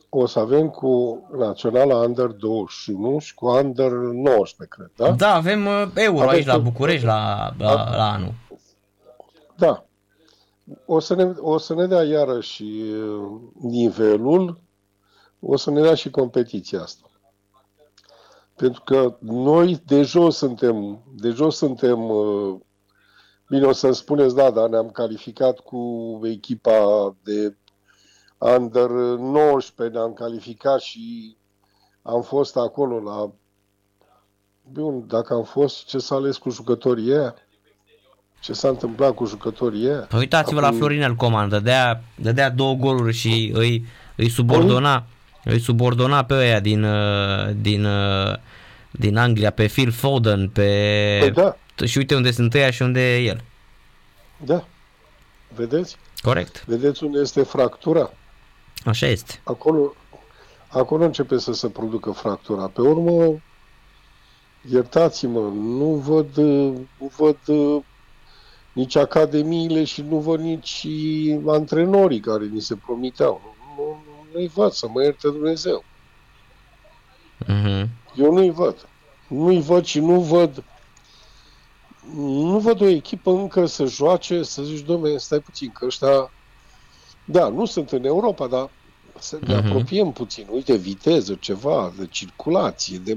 o 0.08 0.26
să 0.26 0.38
avem 0.38 0.68
cu 0.68 1.22
Naționala 1.38 1.96
Under 1.96 2.26
21 2.26 3.18
și 3.18 3.34
cu 3.34 3.46
Under 3.46 3.90
19, 3.90 4.76
cred, 4.76 4.90
da? 4.96 5.10
Da, 5.10 5.34
avem 5.34 5.66
uh, 5.66 5.86
euro 5.94 6.22
avem 6.22 6.34
aici 6.34 6.46
la 6.46 6.58
București 6.58 7.04
la, 7.04 7.50
la, 7.58 7.96
la 7.96 8.12
anul. 8.12 8.32
Da. 9.56 9.84
O 10.86 11.00
să, 11.00 11.14
ne, 11.14 11.32
o 11.40 11.58
să 11.58 11.74
ne 11.74 11.86
dea 11.86 12.02
iarăși 12.02 12.62
uh, 12.62 13.40
nivelul 13.60 14.60
o 15.46 15.56
să 15.56 15.70
ne 15.70 15.80
dea 15.80 15.94
și 15.94 16.10
competiția 16.10 16.80
asta. 16.82 17.10
Pentru 18.56 18.82
că 18.82 19.16
noi 19.20 19.82
de 19.86 20.02
jos 20.02 20.36
suntem, 20.36 21.02
de 21.16 21.30
jos 21.30 21.56
suntem, 21.56 22.08
uh, 22.08 22.54
bine 23.48 23.66
o 23.66 23.72
să-mi 23.72 23.94
spuneți, 23.94 24.34
da, 24.34 24.50
dar 24.50 24.68
ne-am 24.68 24.90
calificat 24.90 25.58
cu 25.58 26.20
echipa 26.22 27.16
de 27.22 27.56
Under 28.38 28.88
19, 28.88 29.96
ne-am 29.96 30.12
calificat 30.12 30.80
și 30.80 31.36
am 32.02 32.22
fost 32.22 32.56
acolo 32.56 32.98
la... 32.98 33.32
Bun, 34.72 35.06
dacă 35.06 35.34
am 35.34 35.42
fost, 35.42 35.86
ce 35.86 35.98
s-a 35.98 36.14
ales 36.14 36.36
cu 36.36 36.50
jucătorii 36.50 37.10
ăia? 37.12 37.34
Ce 38.40 38.52
s-a 38.52 38.68
întâmplat 38.68 39.14
cu 39.14 39.24
jucătorii 39.24 39.86
ăia? 39.86 40.00
Păi 40.00 40.18
uitați-vă 40.18 40.60
Acum... 40.60 40.70
la 40.70 40.78
Florinel 40.78 41.14
Coman, 41.14 41.48
dădea, 41.48 42.02
dădea 42.16 42.50
două 42.50 42.74
goluri 42.74 43.14
și 43.14 43.50
îi, 43.54 43.84
îi 44.16 44.28
subordona. 44.28 45.06
Păi, 45.44 45.52
îi 45.52 45.60
subordona 45.60 46.24
pe 46.24 46.34
ăia 46.34 46.60
din, 46.60 46.82
uh, 46.82 47.50
din, 47.56 47.84
uh, 47.84 48.36
din 48.90 49.16
Anglia, 49.16 49.50
pe 49.50 49.66
Phil 49.66 49.90
Foden, 49.90 50.48
pe... 50.48 51.16
Păi 51.20 51.30
da. 51.30 51.56
Și 51.84 51.98
uite 51.98 52.14
unde 52.14 52.30
sunt 52.30 52.54
ăia 52.54 52.70
și 52.70 52.82
unde 52.82 53.16
e 53.16 53.22
el. 53.22 53.44
Da. 54.36 54.64
Vedeți? 55.54 55.96
Corect. 56.22 56.64
Vedeți 56.66 57.04
unde 57.04 57.18
este 57.18 57.42
fractura? 57.42 58.12
Așa 58.84 59.06
este. 59.06 59.40
Acolo, 59.44 59.94
acolo 60.68 61.04
începe 61.04 61.38
să 61.38 61.52
se 61.52 61.68
producă 61.68 62.10
fractura. 62.10 62.66
Pe 62.66 62.80
urmă, 62.80 63.40
iertați-mă, 64.70 65.40
nu 65.54 65.94
văd, 65.94 66.36
nu 66.36 67.12
văd 67.16 67.38
nici 68.72 68.96
academiile 68.96 69.84
și 69.84 70.02
nu 70.02 70.18
văd 70.18 70.40
nici 70.40 70.86
antrenorii 71.46 72.20
care 72.20 72.44
ni 72.44 72.60
se 72.60 72.76
promiteau. 72.76 73.40
Nu, 73.44 73.53
nu-i 74.34 74.46
văd, 74.54 74.72
să 74.72 74.88
mă 74.88 75.02
ierte 75.02 75.28
Dumnezeu. 75.28 75.84
Mhm. 77.46 77.88
Eu 78.16 78.32
nu-i 78.32 78.50
văd. 78.50 78.88
Nu-i 79.28 79.60
văd 79.60 79.84
și 79.84 79.98
nu 80.00 80.20
văd 80.20 80.64
nu 82.16 82.58
văd 82.58 82.80
o 82.80 82.86
echipă 82.86 83.30
încă 83.30 83.66
să 83.66 83.84
joace, 83.84 84.42
să 84.42 84.62
zici, 84.62 84.84
domne, 84.84 85.16
stai 85.16 85.38
puțin, 85.38 85.70
că 85.70 85.84
ăștia, 85.84 86.30
da, 87.24 87.48
nu 87.48 87.64
sunt 87.64 87.90
în 87.90 88.04
Europa, 88.04 88.46
dar 88.46 88.70
să 89.18 89.38
ne 89.46 89.54
Mhm. 89.56 89.66
apropiem 89.66 90.12
puțin. 90.12 90.46
Uite, 90.50 90.76
viteză, 90.76 91.34
ceva, 91.34 91.92
de 91.98 92.06
circulație, 92.06 92.98
de 92.98 93.16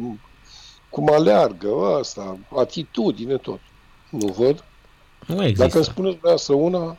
cum 0.89 1.09
aleargă 1.11 1.95
asta, 1.99 2.37
atitudine, 2.55 3.37
tot. 3.37 3.59
Nu 4.09 4.27
văd. 4.27 4.63
Nu 5.25 5.35
Dacă 5.35 5.47
există. 5.47 5.67
spuneți 5.81 5.93
dumneavoastră 5.93 6.53
una, 6.53 6.97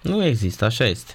Nu 0.00 0.24
există, 0.24 0.64
așa 0.64 0.84
este. 0.84 1.14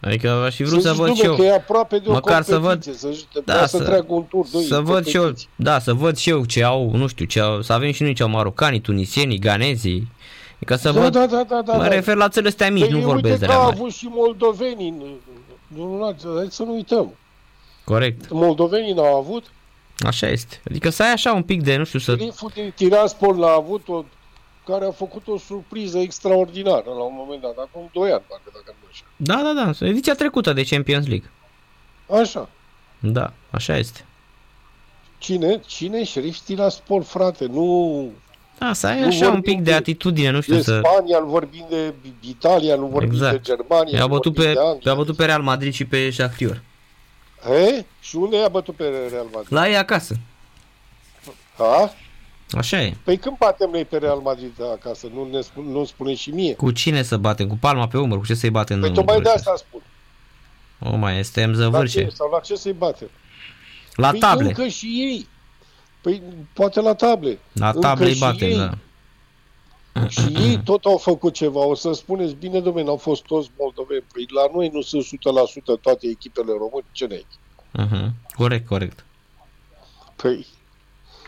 Adică 0.00 0.30
aș 0.30 0.54
fi 0.54 0.62
vrut 0.62 0.80
să 0.82 0.86
să 0.88 0.92
zici, 0.94 0.98
văd 0.98 1.06
domne, 1.06 1.20
și 1.22 1.26
eu. 1.28 1.34
că 1.36 1.42
e 1.42 1.54
aproape 1.54 1.98
de 1.98 2.08
o 2.08 2.12
Măcar 2.12 2.42
să 2.42 2.54
văd- 2.58 2.60
competiție, 2.60 2.92
să 2.92 3.08
zici, 3.12 3.26
Da, 3.44 3.54
da, 3.54 3.66
să, 3.66 3.76
să- 3.76 3.84
treacă 3.84 4.06
un 4.08 4.24
tur, 4.28 4.46
doi, 4.52 4.62
Să 4.62 4.80
văd 4.80 5.06
și 5.06 5.16
eu, 5.16 5.22
competiții. 5.22 5.48
da, 5.56 5.78
să 5.78 5.92
văd 5.94 6.16
și 6.16 6.30
eu 6.30 6.44
ce 6.44 6.62
au, 6.64 6.90
nu 6.94 7.06
știu, 7.06 7.24
ce 7.24 7.40
au, 7.40 7.62
să 7.62 7.72
avem 7.72 7.92
și 7.92 8.02
noi 8.02 8.14
ce 8.14 8.22
au 8.22 8.28
marocanii, 8.28 8.80
tunisienii, 8.80 9.38
ganezii. 9.38 10.08
Adică 10.56 10.76
să 10.76 10.90
Da, 10.92 11.00
văd, 11.00 11.12
da, 11.12 11.26
da, 11.26 11.44
da, 11.48 11.62
da, 11.62 11.72
mă 11.72 11.82
da. 11.82 11.88
refer 11.88 12.16
la 12.16 12.28
țările 12.28 12.50
astea 12.50 12.70
mici, 12.70 12.80
Păi, 12.82 12.90
nu 12.90 12.96
uite 12.96 13.10
vorbesc 13.10 13.38
de 13.40 13.46
că 13.46 13.52
la 13.52 13.58
au 13.58 13.64
mari. 13.64 13.76
avut 13.76 13.92
și 13.92 14.08
moldovenii. 14.10 14.90
Nu, 14.90 15.06
nu, 15.86 15.96
nu, 15.96 16.16
hai 16.36 16.46
să 16.50 16.62
nu 16.62 16.74
uităm. 16.74 17.12
Corect, 17.84 18.30
Moldovenii 18.30 18.92
n-au 18.92 19.16
avut. 19.18 19.44
așa 19.98 20.26
este. 20.28 20.60
Adică 20.70 20.90
să 20.90 21.02
ai 21.02 21.12
așa 21.12 21.32
un 21.32 21.42
pic 21.42 21.62
de, 21.62 21.76
nu 21.76 21.84
știu, 21.84 21.98
să... 21.98 22.16
Șeriful 22.18 22.50
din 22.54 22.72
Tiraspol 22.76 23.38
l-a 23.38 23.50
avut 23.52 23.88
o 23.88 24.04
care 24.66 24.84
a 24.84 24.90
făcut 24.90 25.28
o 25.28 25.38
surpriză 25.38 25.98
extraordinară 25.98 26.84
la 26.86 27.02
un 27.02 27.14
moment 27.16 27.40
dat, 27.40 27.56
acum 27.56 27.90
2 27.92 28.10
ani, 28.10 28.22
parcă 28.28 28.50
dacă 28.52 28.74
nu 28.80 28.86
așa. 28.90 29.04
Da, 29.16 29.52
da, 29.52 29.62
da, 29.80 29.86
ediția 29.86 30.14
trecută 30.14 30.52
de 30.52 30.64
Champions 30.64 31.06
League. 31.06 31.30
Așa. 32.20 32.48
Da, 32.98 33.32
așa 33.50 33.76
este. 33.76 34.04
Cine? 35.18 35.60
Cine? 35.66 36.04
Șerif 36.04 36.38
Tiraspol, 36.38 37.02
frate, 37.02 37.46
nu... 37.46 38.08
Da, 38.58 38.72
să 38.72 38.86
ai 38.86 39.00
Nu 39.00 39.06
așa 39.06 39.24
un 39.24 39.30
vorbim 39.32 39.54
pic 39.54 39.56
de 39.64 39.70
de- 39.70 39.76
atitudine, 39.76 40.30
nu 40.30 40.40
știu, 40.40 40.54
De 40.54 40.62
să... 40.62 40.80
Spania, 40.84 41.18
nu 41.18 41.26
vorbim 41.26 41.64
de 41.68 41.94
Italia, 42.20 42.76
nu 42.76 42.86
vorbim 42.86 43.12
Exact. 43.12 43.32
de 43.32 43.40
Germania, 43.42 43.98
I-a 43.98 44.04
nu 44.04 44.08
bătut 44.08 44.34
vorbim 44.34 44.52
pe, 44.54 44.60
de 44.60 44.66
Anglia. 44.66 44.90
i-a 44.90 44.94
bătut 44.98 45.16
pe 45.16 45.24
Real 45.24 45.42
Madrid 45.42 45.72
și 45.72 45.84
pe 45.84 46.10
Shakhtar. 46.10 46.62
He? 47.44 47.84
Și 48.00 48.16
unde 48.16 48.36
i-a 48.36 48.48
bătut 48.48 48.74
pe 48.76 48.84
Real 49.10 49.26
Madrid? 49.32 49.52
La 49.52 49.68
ei 49.68 49.76
acasă. 49.76 50.14
Ha? 51.56 51.94
Așa 52.50 52.82
e. 52.82 52.96
Păi 53.04 53.16
când 53.16 53.36
batem 53.38 53.70
noi 53.70 53.84
pe 53.84 53.96
Real 53.96 54.18
Madrid 54.18 54.62
acasă? 54.72 55.06
Nu 55.14 55.28
ne 55.30 55.40
spun, 55.40 55.64
nu 55.64 55.84
spune 55.84 56.14
și 56.14 56.30
mie. 56.30 56.54
Cu 56.54 56.70
cine 56.70 57.02
să 57.02 57.16
batem? 57.16 57.48
Cu 57.48 57.56
palma 57.60 57.86
pe 57.88 57.98
umăr? 57.98 58.18
Cu 58.18 58.26
ce 58.26 58.34
să-i 58.34 58.50
batem? 58.50 58.80
Păi 58.80 58.88
în 58.88 58.94
tocmai 58.94 59.14
de 59.16 59.20
umăr? 59.22 59.34
asta 59.36 59.54
spun. 59.56 59.80
O 60.80 60.96
mai 60.96 61.18
este 61.18 61.46
La 61.46 61.52
zăvârșe. 61.52 62.04
ce, 62.04 62.10
sau 62.10 62.30
la 62.30 62.40
ce 62.40 62.54
să-i 62.56 62.72
batem? 62.72 63.08
La 63.94 64.10
păi 64.10 64.18
table. 64.18 64.46
încă 64.46 64.66
și 64.66 64.86
ei. 64.86 65.28
Păi 66.00 66.22
poate 66.52 66.80
la 66.80 66.94
table. 66.94 67.38
La 67.52 67.66
încă 67.66 67.78
table 67.78 68.06
îi 68.06 68.12
și 68.14 68.18
batem, 68.20 68.48
ei. 68.48 68.56
da. 68.56 68.74
Și 70.08 70.20
ei 70.34 70.60
tot 70.64 70.84
au 70.84 70.96
făcut 70.96 71.32
ceva. 71.34 71.64
O 71.66 71.74
să 71.74 71.92
spuneți, 71.92 72.34
bine, 72.34 72.60
domnule, 72.60 72.88
au 72.88 72.96
fost 72.96 73.22
toți 73.22 73.50
moldoveni. 73.58 74.04
Păi 74.12 74.26
la 74.34 74.42
noi 74.54 74.70
nu 74.72 74.80
sunt 74.80 75.04
100% 75.04 75.08
toate 75.80 76.06
echipele 76.08 76.52
române. 76.58 76.84
Ce 76.92 77.06
ne 77.06 77.20
Uh-huh. 77.84 78.08
Corect, 78.36 78.66
corect. 78.66 79.04
Păi, 80.16 80.46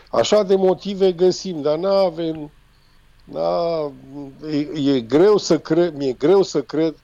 așa 0.09 0.43
de 0.43 0.55
motive 0.55 1.11
găsim, 1.11 1.61
dar 1.61 1.77
nu 1.77 1.87
avem... 1.87 2.51
Na, 3.23 3.49
e, 4.51 4.91
e, 4.95 4.99
greu 4.99 5.37
să 5.37 5.59
cred, 5.59 5.95
mi-e 5.95 6.11
greu 6.11 6.43
să 6.43 6.61
cred 6.61 6.95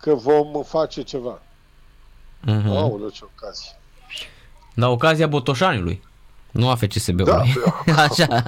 că 0.00 0.14
vom 0.14 0.62
face 0.62 1.02
ceva. 1.02 1.42
Uh-huh. 2.42 2.66
Aoleu, 2.66 3.08
ce 3.08 3.24
ocazie. 3.24 3.70
La 4.74 4.88
ocazia 4.88 5.26
Botoșaniului. 5.26 6.02
Nu 6.50 6.68
a 6.68 6.74
FCSB-ului. 6.74 7.54
Da, 7.86 7.94
Așa. 8.02 8.44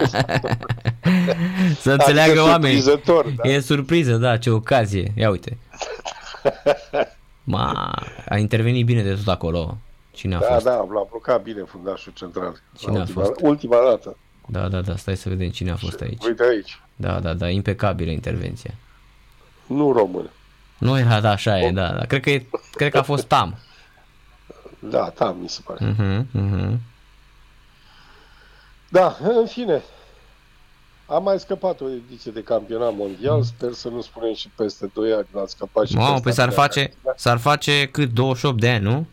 să 1.81 1.91
înțeleagă 1.91 2.31
Adică 2.31 2.43
oamenii. 2.45 2.81
surprinzător, 2.81 3.29
da? 3.43 3.49
E 3.49 3.61
surpriză, 3.61 4.17
da, 4.17 4.37
ce 4.39 4.51
ocazie. 4.51 5.13
Ia 5.17 5.31
uite. 5.31 5.59
Ma, 7.45 7.93
a 8.29 8.37
intervenit 8.37 8.85
bine 8.85 9.03
de 9.03 9.15
tot 9.15 9.29
acolo. 9.29 9.79
Cine 10.19 10.35
a 10.35 10.39
Da, 10.39 10.47
fost? 10.47 10.65
da, 10.65 10.75
l-a 10.77 11.07
blocat 11.11 11.43
bine 11.43 11.63
fundașul 11.63 12.13
central. 12.13 12.61
Cine 12.79 12.97
a 12.97 13.01
ultima, 13.01 13.23
fost? 13.25 13.41
ultima 13.43 13.77
dată. 13.89 14.17
Da, 14.47 14.69
da, 14.69 14.81
da, 14.81 14.97
stai 14.97 15.17
să 15.17 15.29
vedem 15.29 15.49
cine 15.51 15.71
a 15.71 15.77
fost 15.77 16.01
aici. 16.01 16.25
Uite 16.25 16.43
aici. 16.43 16.81
Da, 16.97 17.21
da, 17.21 17.35
da, 17.35 17.49
impecabilă 17.49 18.11
intervenția. 18.11 18.75
Nu 19.67 19.93
român. 19.93 20.31
Nu 20.79 20.99
era, 20.99 21.21
da, 21.21 21.31
așa 21.31 21.59
e, 21.59 21.71
da, 21.71 21.93
da. 21.93 22.05
Cred 22.07 22.21
că, 22.23 22.31
e, 22.31 22.47
cred 22.73 22.91
că 22.93 22.99
a 22.99 23.03
fost 23.03 23.25
Tam. 23.25 23.59
Da, 24.79 25.13
da, 25.19 25.33
mi 25.33 25.49
se 25.49 25.61
pare. 25.65 25.95
Uh-huh, 25.95 26.23
uh-huh. 26.41 26.77
Da, 28.89 29.17
în 29.23 29.47
fine. 29.47 29.83
Am 31.07 31.23
mai 31.23 31.39
scăpat 31.39 31.81
o 31.81 31.91
ediție 31.91 32.33
de 32.33 32.43
campionat 32.43 32.95
mondial. 32.95 33.43
Sper 33.43 33.73
să 33.73 33.89
nu 33.89 34.01
spunem 34.01 34.35
și 34.35 34.49
peste 34.57 34.91
2 34.95 35.13
ani 35.13 35.27
n-ați 35.31 35.53
scăpat 35.53 35.87
și 35.87 35.95
Mamă, 35.95 36.09
peste 36.09 36.23
păi 36.23 36.33
s-ar 36.33 36.47
atâtea 36.47 36.63
face, 36.63 36.81
ani. 37.05 37.15
s-ar 37.19 37.39
face 37.39 37.87
cât 37.87 38.11
28 38.13 38.61
de 38.61 38.69
ani, 38.71 38.83
nu? 38.85 39.07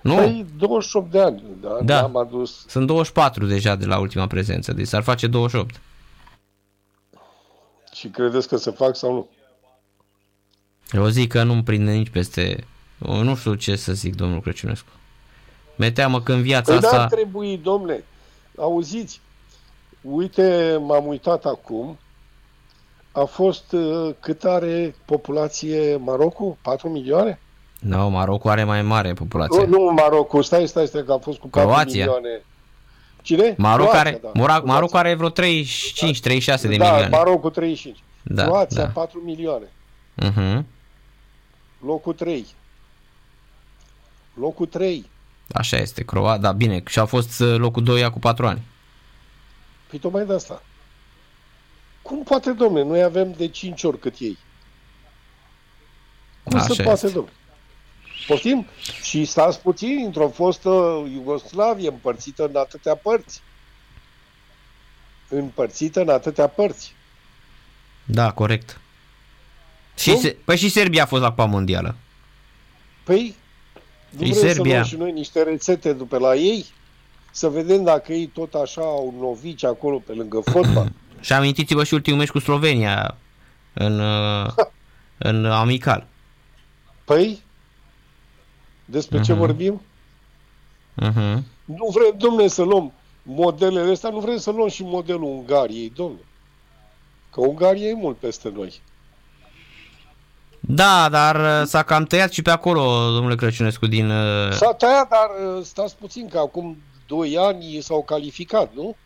Nu? 0.00 0.14
Păi 0.14 0.46
28 0.56 1.10
de 1.10 1.20
ani, 1.20 1.42
da? 1.60 1.78
Da. 1.82 2.02
Am 2.02 2.16
adus. 2.16 2.64
Sunt 2.68 2.86
24 2.86 3.46
deja 3.46 3.76
de 3.76 3.86
la 3.86 3.98
ultima 3.98 4.26
prezență, 4.26 4.72
deci 4.72 4.86
s-ar 4.86 5.02
face 5.02 5.26
28. 5.26 5.80
Și 7.94 8.08
credeți 8.08 8.48
că 8.48 8.56
se 8.56 8.70
fac 8.70 8.96
sau 8.96 9.12
nu? 9.12 9.28
Eu 10.92 11.06
zic 11.06 11.30
că 11.30 11.42
nu-mi 11.42 11.62
prinde 11.62 11.92
nici 11.92 12.08
peste... 12.08 12.64
Eu 13.06 13.22
nu 13.22 13.36
știu 13.36 13.54
ce 13.54 13.76
să 13.76 13.92
zic, 13.92 14.14
domnul 14.14 14.40
Crăciunescu. 14.40 14.88
Mi-e 15.76 15.90
teamă 15.90 16.20
că 16.20 16.32
în 16.32 16.42
viața 16.42 16.72
Păi 16.72 16.82
asta... 16.84 16.96
n-ar 16.96 17.08
trebui, 17.08 17.58
domne. 17.58 18.04
Auziți, 18.56 19.20
uite, 20.00 20.76
m-am 20.80 21.06
uitat 21.06 21.44
acum. 21.44 21.98
A 23.12 23.24
fost 23.24 23.72
uh, 23.72 24.14
cât 24.20 24.44
are 24.44 24.94
populație 25.04 25.96
Marocul? 25.96 26.56
4 26.62 26.88
milioane? 26.88 27.40
Nu, 27.80 27.96
no, 27.96 28.08
Marocu 28.08 28.48
are 28.48 28.64
mai 28.64 28.82
mare 28.82 29.12
populație. 29.12 29.64
Nu, 29.64 29.66
nu 29.66 29.92
Marocul, 29.92 30.42
stai, 30.42 30.68
stai, 30.68 30.86
stai, 30.86 31.04
că 31.04 31.12
a 31.12 31.18
fost 31.18 31.38
cu 31.38 31.48
4 31.48 31.68
Croația. 31.68 32.04
milioane. 32.04 32.42
Cine? 33.22 33.54
Maroc 33.58 33.88
Croația, 33.88 34.00
are, 34.00 34.18
da. 34.22 34.30
Mora, 34.34 34.52
Croația. 34.52 34.72
Maroc 34.72 34.94
are 34.94 35.14
vreo 35.14 35.30
35-36 35.30 35.32
de 35.32 36.52
da, 36.52 36.68
milioane. 36.68 37.08
Marocul 37.08 37.50
35. 37.50 38.02
Da, 38.22 38.44
Croația 38.44 38.82
da. 38.84 38.88
4 38.88 39.20
milioane. 39.24 39.66
Uh-huh. 40.22 40.62
Locul 41.86 42.12
3. 42.12 42.46
Locul 44.34 44.66
3. 44.66 45.10
Așa 45.52 45.76
este, 45.76 46.04
Croa, 46.04 46.38
da, 46.38 46.52
bine, 46.52 46.82
și 46.86 46.98
a 46.98 47.04
fost 47.04 47.40
uh, 47.40 47.56
locul 47.56 47.82
2 47.82 48.10
cu 48.10 48.18
4 48.18 48.46
ani. 48.46 48.62
Păi 49.88 49.98
tocmai 49.98 50.26
de 50.26 50.32
asta. 50.32 50.62
Cum 52.02 52.22
poate, 52.22 52.52
domne? 52.52 52.82
Noi 52.82 53.02
avem 53.02 53.32
de 53.32 53.48
5 53.48 53.84
ori 53.84 53.98
cât 53.98 54.14
ei. 54.18 54.38
Cum 56.42 56.58
Așa 56.58 56.74
se 56.74 56.82
poate, 56.82 57.06
este. 57.06 57.16
domne? 57.16 57.30
Poftim? 58.30 58.66
Și 59.02 59.24
stați 59.24 59.60
puțin 59.60 60.02
într-o 60.04 60.28
fostă 60.28 60.68
Iugoslavie 61.12 61.88
împărțită 61.88 62.44
în 62.44 62.56
atâtea 62.56 62.94
părți. 62.94 63.42
Împărțită 65.28 66.00
în 66.00 66.08
atâtea 66.08 66.46
părți. 66.46 66.94
Da, 68.04 68.30
corect. 68.32 68.80
Și 69.96 70.10
Nu? 70.10 70.16
se, 70.16 70.36
păi 70.44 70.56
și 70.56 70.68
Serbia 70.68 71.02
a 71.02 71.06
fost 71.06 71.22
la 71.22 71.28
Cupa 71.28 71.44
Mondială. 71.44 71.94
Păi, 73.04 73.34
nu 74.10 74.24
Și 74.24 74.30
vrem 74.30 74.32
să 74.32 74.52
Serbia. 74.52 74.72
luăm 74.72 74.84
și 74.84 74.96
noi 74.96 75.12
niște 75.12 75.42
rețete 75.42 75.92
după 75.92 76.18
la 76.18 76.34
ei? 76.34 76.66
Să 77.30 77.48
vedem 77.48 77.82
dacă 77.84 78.12
ei 78.12 78.26
tot 78.26 78.54
așa 78.54 78.80
au 78.80 79.14
novici 79.20 79.64
acolo 79.64 79.98
pe 79.98 80.12
lângă 80.12 80.40
fotbal. 80.40 80.92
Și 81.20 81.32
amintiți-vă 81.32 81.84
și 81.84 81.94
ultimul 81.94 82.18
meci 82.18 82.28
cu 82.30 82.38
Slovenia 82.38 83.16
în, 83.72 84.00
uh, 84.00 84.46
în 85.18 85.44
amical. 85.46 86.06
Păi, 87.04 87.42
despre 88.90 89.20
ce 89.20 89.30
Mhm. 89.32 89.40
vorbim? 89.40 89.80
Uh-huh. 91.02 91.38
Nu 91.64 91.86
vrem, 91.92 92.14
domne, 92.16 92.46
să 92.46 92.62
luăm 92.62 92.92
modelele 93.22 93.90
astea, 93.92 94.10
nu 94.10 94.18
vrem 94.20 94.36
să 94.36 94.50
luăm 94.50 94.68
și 94.68 94.82
modelul 94.82 95.22
Ungariei, 95.24 95.92
domne. 95.96 96.18
Că 97.32 97.40
Ungaria 97.40 97.86
e 97.88 97.94
mult 97.94 98.16
peste 98.16 98.52
noi. 98.54 98.80
Da, 100.60 101.08
dar 101.08 101.36
uh, 101.36 101.66
s-a 101.66 101.82
cam 101.82 102.04
tăiat 102.04 102.32
și 102.32 102.42
pe 102.42 102.50
acolo, 102.50 103.10
domnule 103.12 103.34
Crăciunescu, 103.34 103.86
din... 103.86 104.10
uh, 104.10 104.52
S-a 104.52 104.72
tăiat, 104.72 105.08
dar 105.08 105.56
uh, 105.56 105.64
stați 105.64 105.96
puțin, 105.96 106.28
că 106.28 106.38
acum 106.38 106.76
2 107.06 107.36
ani 107.38 107.78
s-au 107.80 108.02
calificat, 108.02 108.70
nu? 108.74 108.96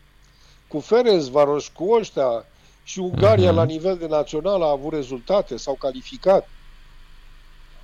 Cu 0.68 0.80
Ferenc 0.80 1.22
Varoș, 1.22 1.68
cu 1.68 1.92
ăștia 1.92 2.44
și 2.84 2.98
Ungaria 2.98 3.46
Mhm. 3.48 3.56
la 3.56 3.64
nivel 3.64 3.96
de 3.96 4.06
național 4.06 4.62
a 4.62 4.70
avut 4.70 4.92
rezultate, 4.92 5.56
s-au 5.56 5.74
calificat. 5.74 6.48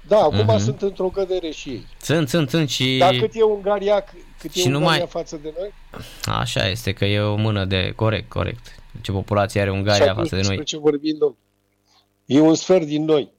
Da, 0.09 0.17
acum 0.19 0.39
Mhm. 0.45 0.59
sunt 0.59 0.83
într-o 0.83 1.09
cădere 1.09 1.51
și 1.51 1.69
ei. 1.69 1.87
Sunt, 2.03 2.29
sunt, 2.29 2.51
sunt 2.51 2.69
și... 2.69 2.97
Dar 2.99 3.15
cât 3.15 3.31
e 3.35 3.43
Ungaria, 3.43 4.05
cât 4.39 4.55
e 4.55 4.59
Și 4.61 4.67
Ungaria 4.67 4.79
numai- 4.79 5.07
față 5.09 5.39
de 5.43 5.55
noi? 5.59 5.73
Așa 6.37 6.69
este, 6.69 6.93
că 6.93 7.05
e 7.05 7.21
o 7.21 7.37
mână 7.37 7.65
de... 7.65 7.93
Corect, 7.97 8.29
corect. 8.29 8.75
Ce 9.01 9.13
populație 9.13 9.61
are 9.61 9.71
Ungaria 9.71 10.15
față 10.15 10.37
de 10.37 10.43
noi? 10.47 10.65
ce 10.65 10.79
vorbim, 10.79 11.17
domn. 11.19 11.37
E 12.27 12.41
un 12.41 12.55
sfert 12.55 12.85
din 12.87 13.05
noi. 13.05 13.31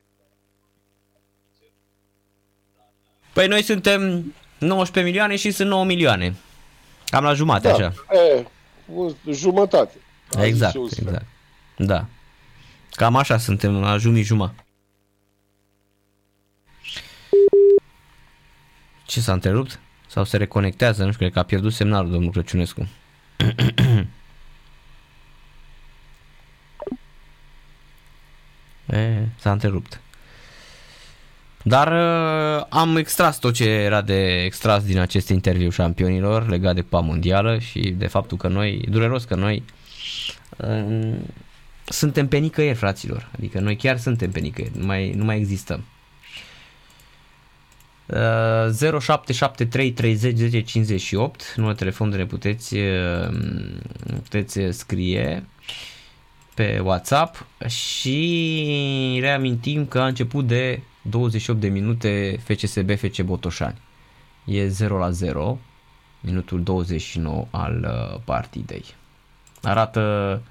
Păi 3.33 3.47
noi 3.47 3.63
suntem 3.63 4.33
19 4.57 5.11
milioane 5.11 5.35
și 5.35 5.51
sunt 5.51 5.69
9 5.69 5.83
milioane. 5.85 6.35
Cam 7.05 7.23
la 7.23 7.33
jumate, 7.33 7.67
da, 7.67 7.73
așa. 7.73 7.93
E, 8.35 8.45
jumătate. 9.31 9.93
Exact, 10.41 10.75
exact. 10.75 11.25
Da. 11.77 12.05
Cam 12.91 13.15
așa 13.15 13.37
suntem, 13.37 13.79
la 13.79 13.97
jumii 13.97 14.23
jumătate. 14.23 14.65
Ce 19.11 19.21
s-a 19.21 19.33
întrerupt? 19.33 19.79
Sau 20.07 20.23
se 20.23 20.37
reconectează? 20.37 21.03
Nu 21.03 21.11
știu, 21.11 21.19
cred 21.19 21.33
că 21.33 21.39
a 21.39 21.43
pierdut 21.43 21.73
semnalul 21.73 22.11
domnul 22.11 22.31
Crăciunescu. 22.31 22.87
e, 28.85 29.27
s-a 29.35 29.51
întrerupt. 29.51 29.99
Dar 31.63 31.91
uh, 31.91 32.65
am 32.69 32.97
extras 32.97 33.39
tot 33.39 33.53
ce 33.53 33.69
era 33.69 34.01
de 34.01 34.43
extras 34.43 34.83
din 34.83 34.99
acest 34.99 35.29
interviu 35.29 35.69
șampionilor 35.69 36.49
legat 36.49 36.75
de 36.75 36.81
Cupa 36.81 36.99
Mondială 36.99 37.59
și 37.59 37.95
de 37.97 38.07
faptul 38.07 38.37
că 38.37 38.47
noi, 38.47 38.85
dureros 38.89 39.23
că 39.23 39.35
noi 39.35 39.63
uh, 40.57 41.13
suntem 41.85 42.27
pe 42.27 42.37
nicăieri, 42.37 42.77
fraților. 42.77 43.29
Adică 43.37 43.59
noi 43.59 43.75
chiar 43.75 43.97
suntem 43.97 44.31
pe 44.31 44.39
nicăieri, 44.39 44.77
nu 44.77 44.85
mai, 44.85 45.11
nu 45.11 45.23
mai 45.23 45.37
existăm. 45.37 45.83
0773 48.11 49.91
30 49.91 50.35
10 50.37 50.61
58 50.61 51.53
numărul 51.55 51.77
telefon 51.77 52.09
de 52.09 52.17
ne 52.17 52.25
puteți, 52.25 52.75
uh, 52.75 53.29
puteți 54.23 54.59
scrie 54.69 55.45
pe 56.53 56.79
WhatsApp 56.83 57.45
și 57.67 59.17
reamintim 59.21 59.85
că 59.85 59.99
a 59.99 60.05
început 60.05 60.47
de 60.47 60.81
28 61.01 61.59
de 61.59 61.67
minute 61.67 62.39
FCSB 62.43 62.89
FC 62.97 63.21
Botoșani. 63.21 63.81
E 64.45 64.67
0 64.67 64.97
la 64.97 65.09
0, 65.09 65.59
minutul 66.21 66.63
29 66.63 67.47
al 67.51 67.87
uh, 68.13 68.19
partidei. 68.25 68.85
Arată 69.61 70.41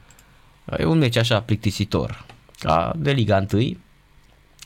e 0.79 0.85
un 0.85 0.99
meci 0.99 1.17
așa 1.17 1.41
plictisitor, 1.41 2.25
ca 2.59 2.93
de 2.97 3.11
Liga 3.11 3.47
1. 3.53 3.77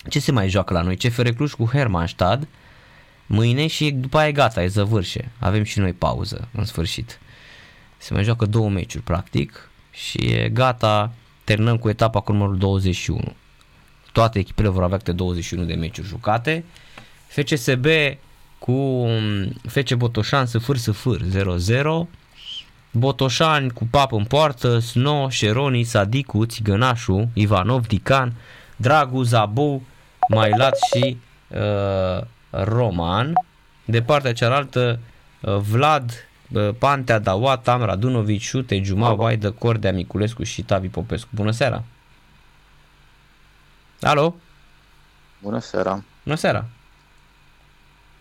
Ce 0.09 0.21
se 0.21 0.33
mai 0.33 0.49
joacă 0.49 0.73
la 0.73 0.83
noi? 0.83 0.97
CFR 0.97 1.29
Cluj 1.29 1.53
cu 1.53 1.65
Hermannstad 1.65 2.49
mâine 3.27 3.67
și 3.67 3.91
după 3.91 4.19
aia 4.19 4.29
e 4.29 4.33
gata, 4.33 4.63
e 4.63 4.67
zăvârșe. 4.67 5.31
Avem 5.39 5.63
și 5.63 5.79
noi 5.79 5.93
pauză, 5.93 6.49
în 6.53 6.65
sfârșit. 6.65 7.21
Se 7.97 8.15
mai 8.15 8.25
joacă 8.25 8.47
două 8.47 8.69
meciuri, 8.69 9.05
practic, 9.05 9.69
și 9.91 10.19
e 10.19 10.49
gata, 10.49 11.13
terminăm 11.45 11.77
cu 11.77 11.89
etapa 11.89 12.21
cu 12.21 12.33
numărul 12.33 12.59
21. 12.59 13.35
Toate 14.13 14.39
echipele 14.39 14.69
vor 14.69 14.83
avea 14.83 14.97
câte 14.97 15.13
21 15.13 15.65
de 15.65 15.75
meciuri 15.75 16.07
jucate. 16.07 16.65
FCSB 17.27 17.87
cu 18.59 18.73
um, 18.73 19.53
FC 19.67 19.95
Botoșan 19.95 20.47
săfâr 20.47 20.77
săfâr 20.77 21.21
0-0. 21.21 22.09
Botoșani 22.91 23.71
cu 23.71 23.87
pap 23.91 24.13
în 24.13 24.25
poartă, 24.25 24.79
Sno, 24.79 25.29
Șeroni, 25.29 25.83
Sadicu, 25.83 26.47
Țigănașu, 26.47 27.29
Ivanov, 27.33 27.87
Dican, 27.87 28.33
Dragu, 28.77 29.23
Zabu, 29.23 29.83
Mailat 30.29 30.77
și 30.93 31.17
uh, 31.49 32.27
Roman. 32.63 33.33
De 33.85 34.03
partea 34.03 34.33
cealaltă, 34.33 34.99
uh, 35.41 35.57
Vlad, 35.57 36.29
uh, 36.53 36.69
Pantea, 36.79 37.19
Daua, 37.19 37.57
Tam, 37.57 37.83
Radunovici, 37.83 38.43
Șute, 38.43 38.83
Juma, 38.83 39.15
Vaidă, 39.15 39.51
Cordea, 39.51 39.93
Miculescu 39.93 40.43
și 40.43 40.63
Tavi 40.63 40.89
Popescu. 40.89 41.29
Bună 41.35 41.51
seara! 41.51 41.83
Alo? 44.01 44.35
Bună 45.43 45.59
seara! 45.59 46.05
Bună 46.25 46.37
seara! 46.37 46.65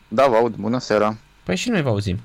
Da, 0.07 0.27
vă 0.27 0.35
aud, 0.35 0.55
bună 0.55 0.79
seara! 0.79 1.17
Păi 1.43 1.55
și 1.55 1.69
noi 1.69 1.81
vă 1.81 1.89
auzim. 1.89 2.19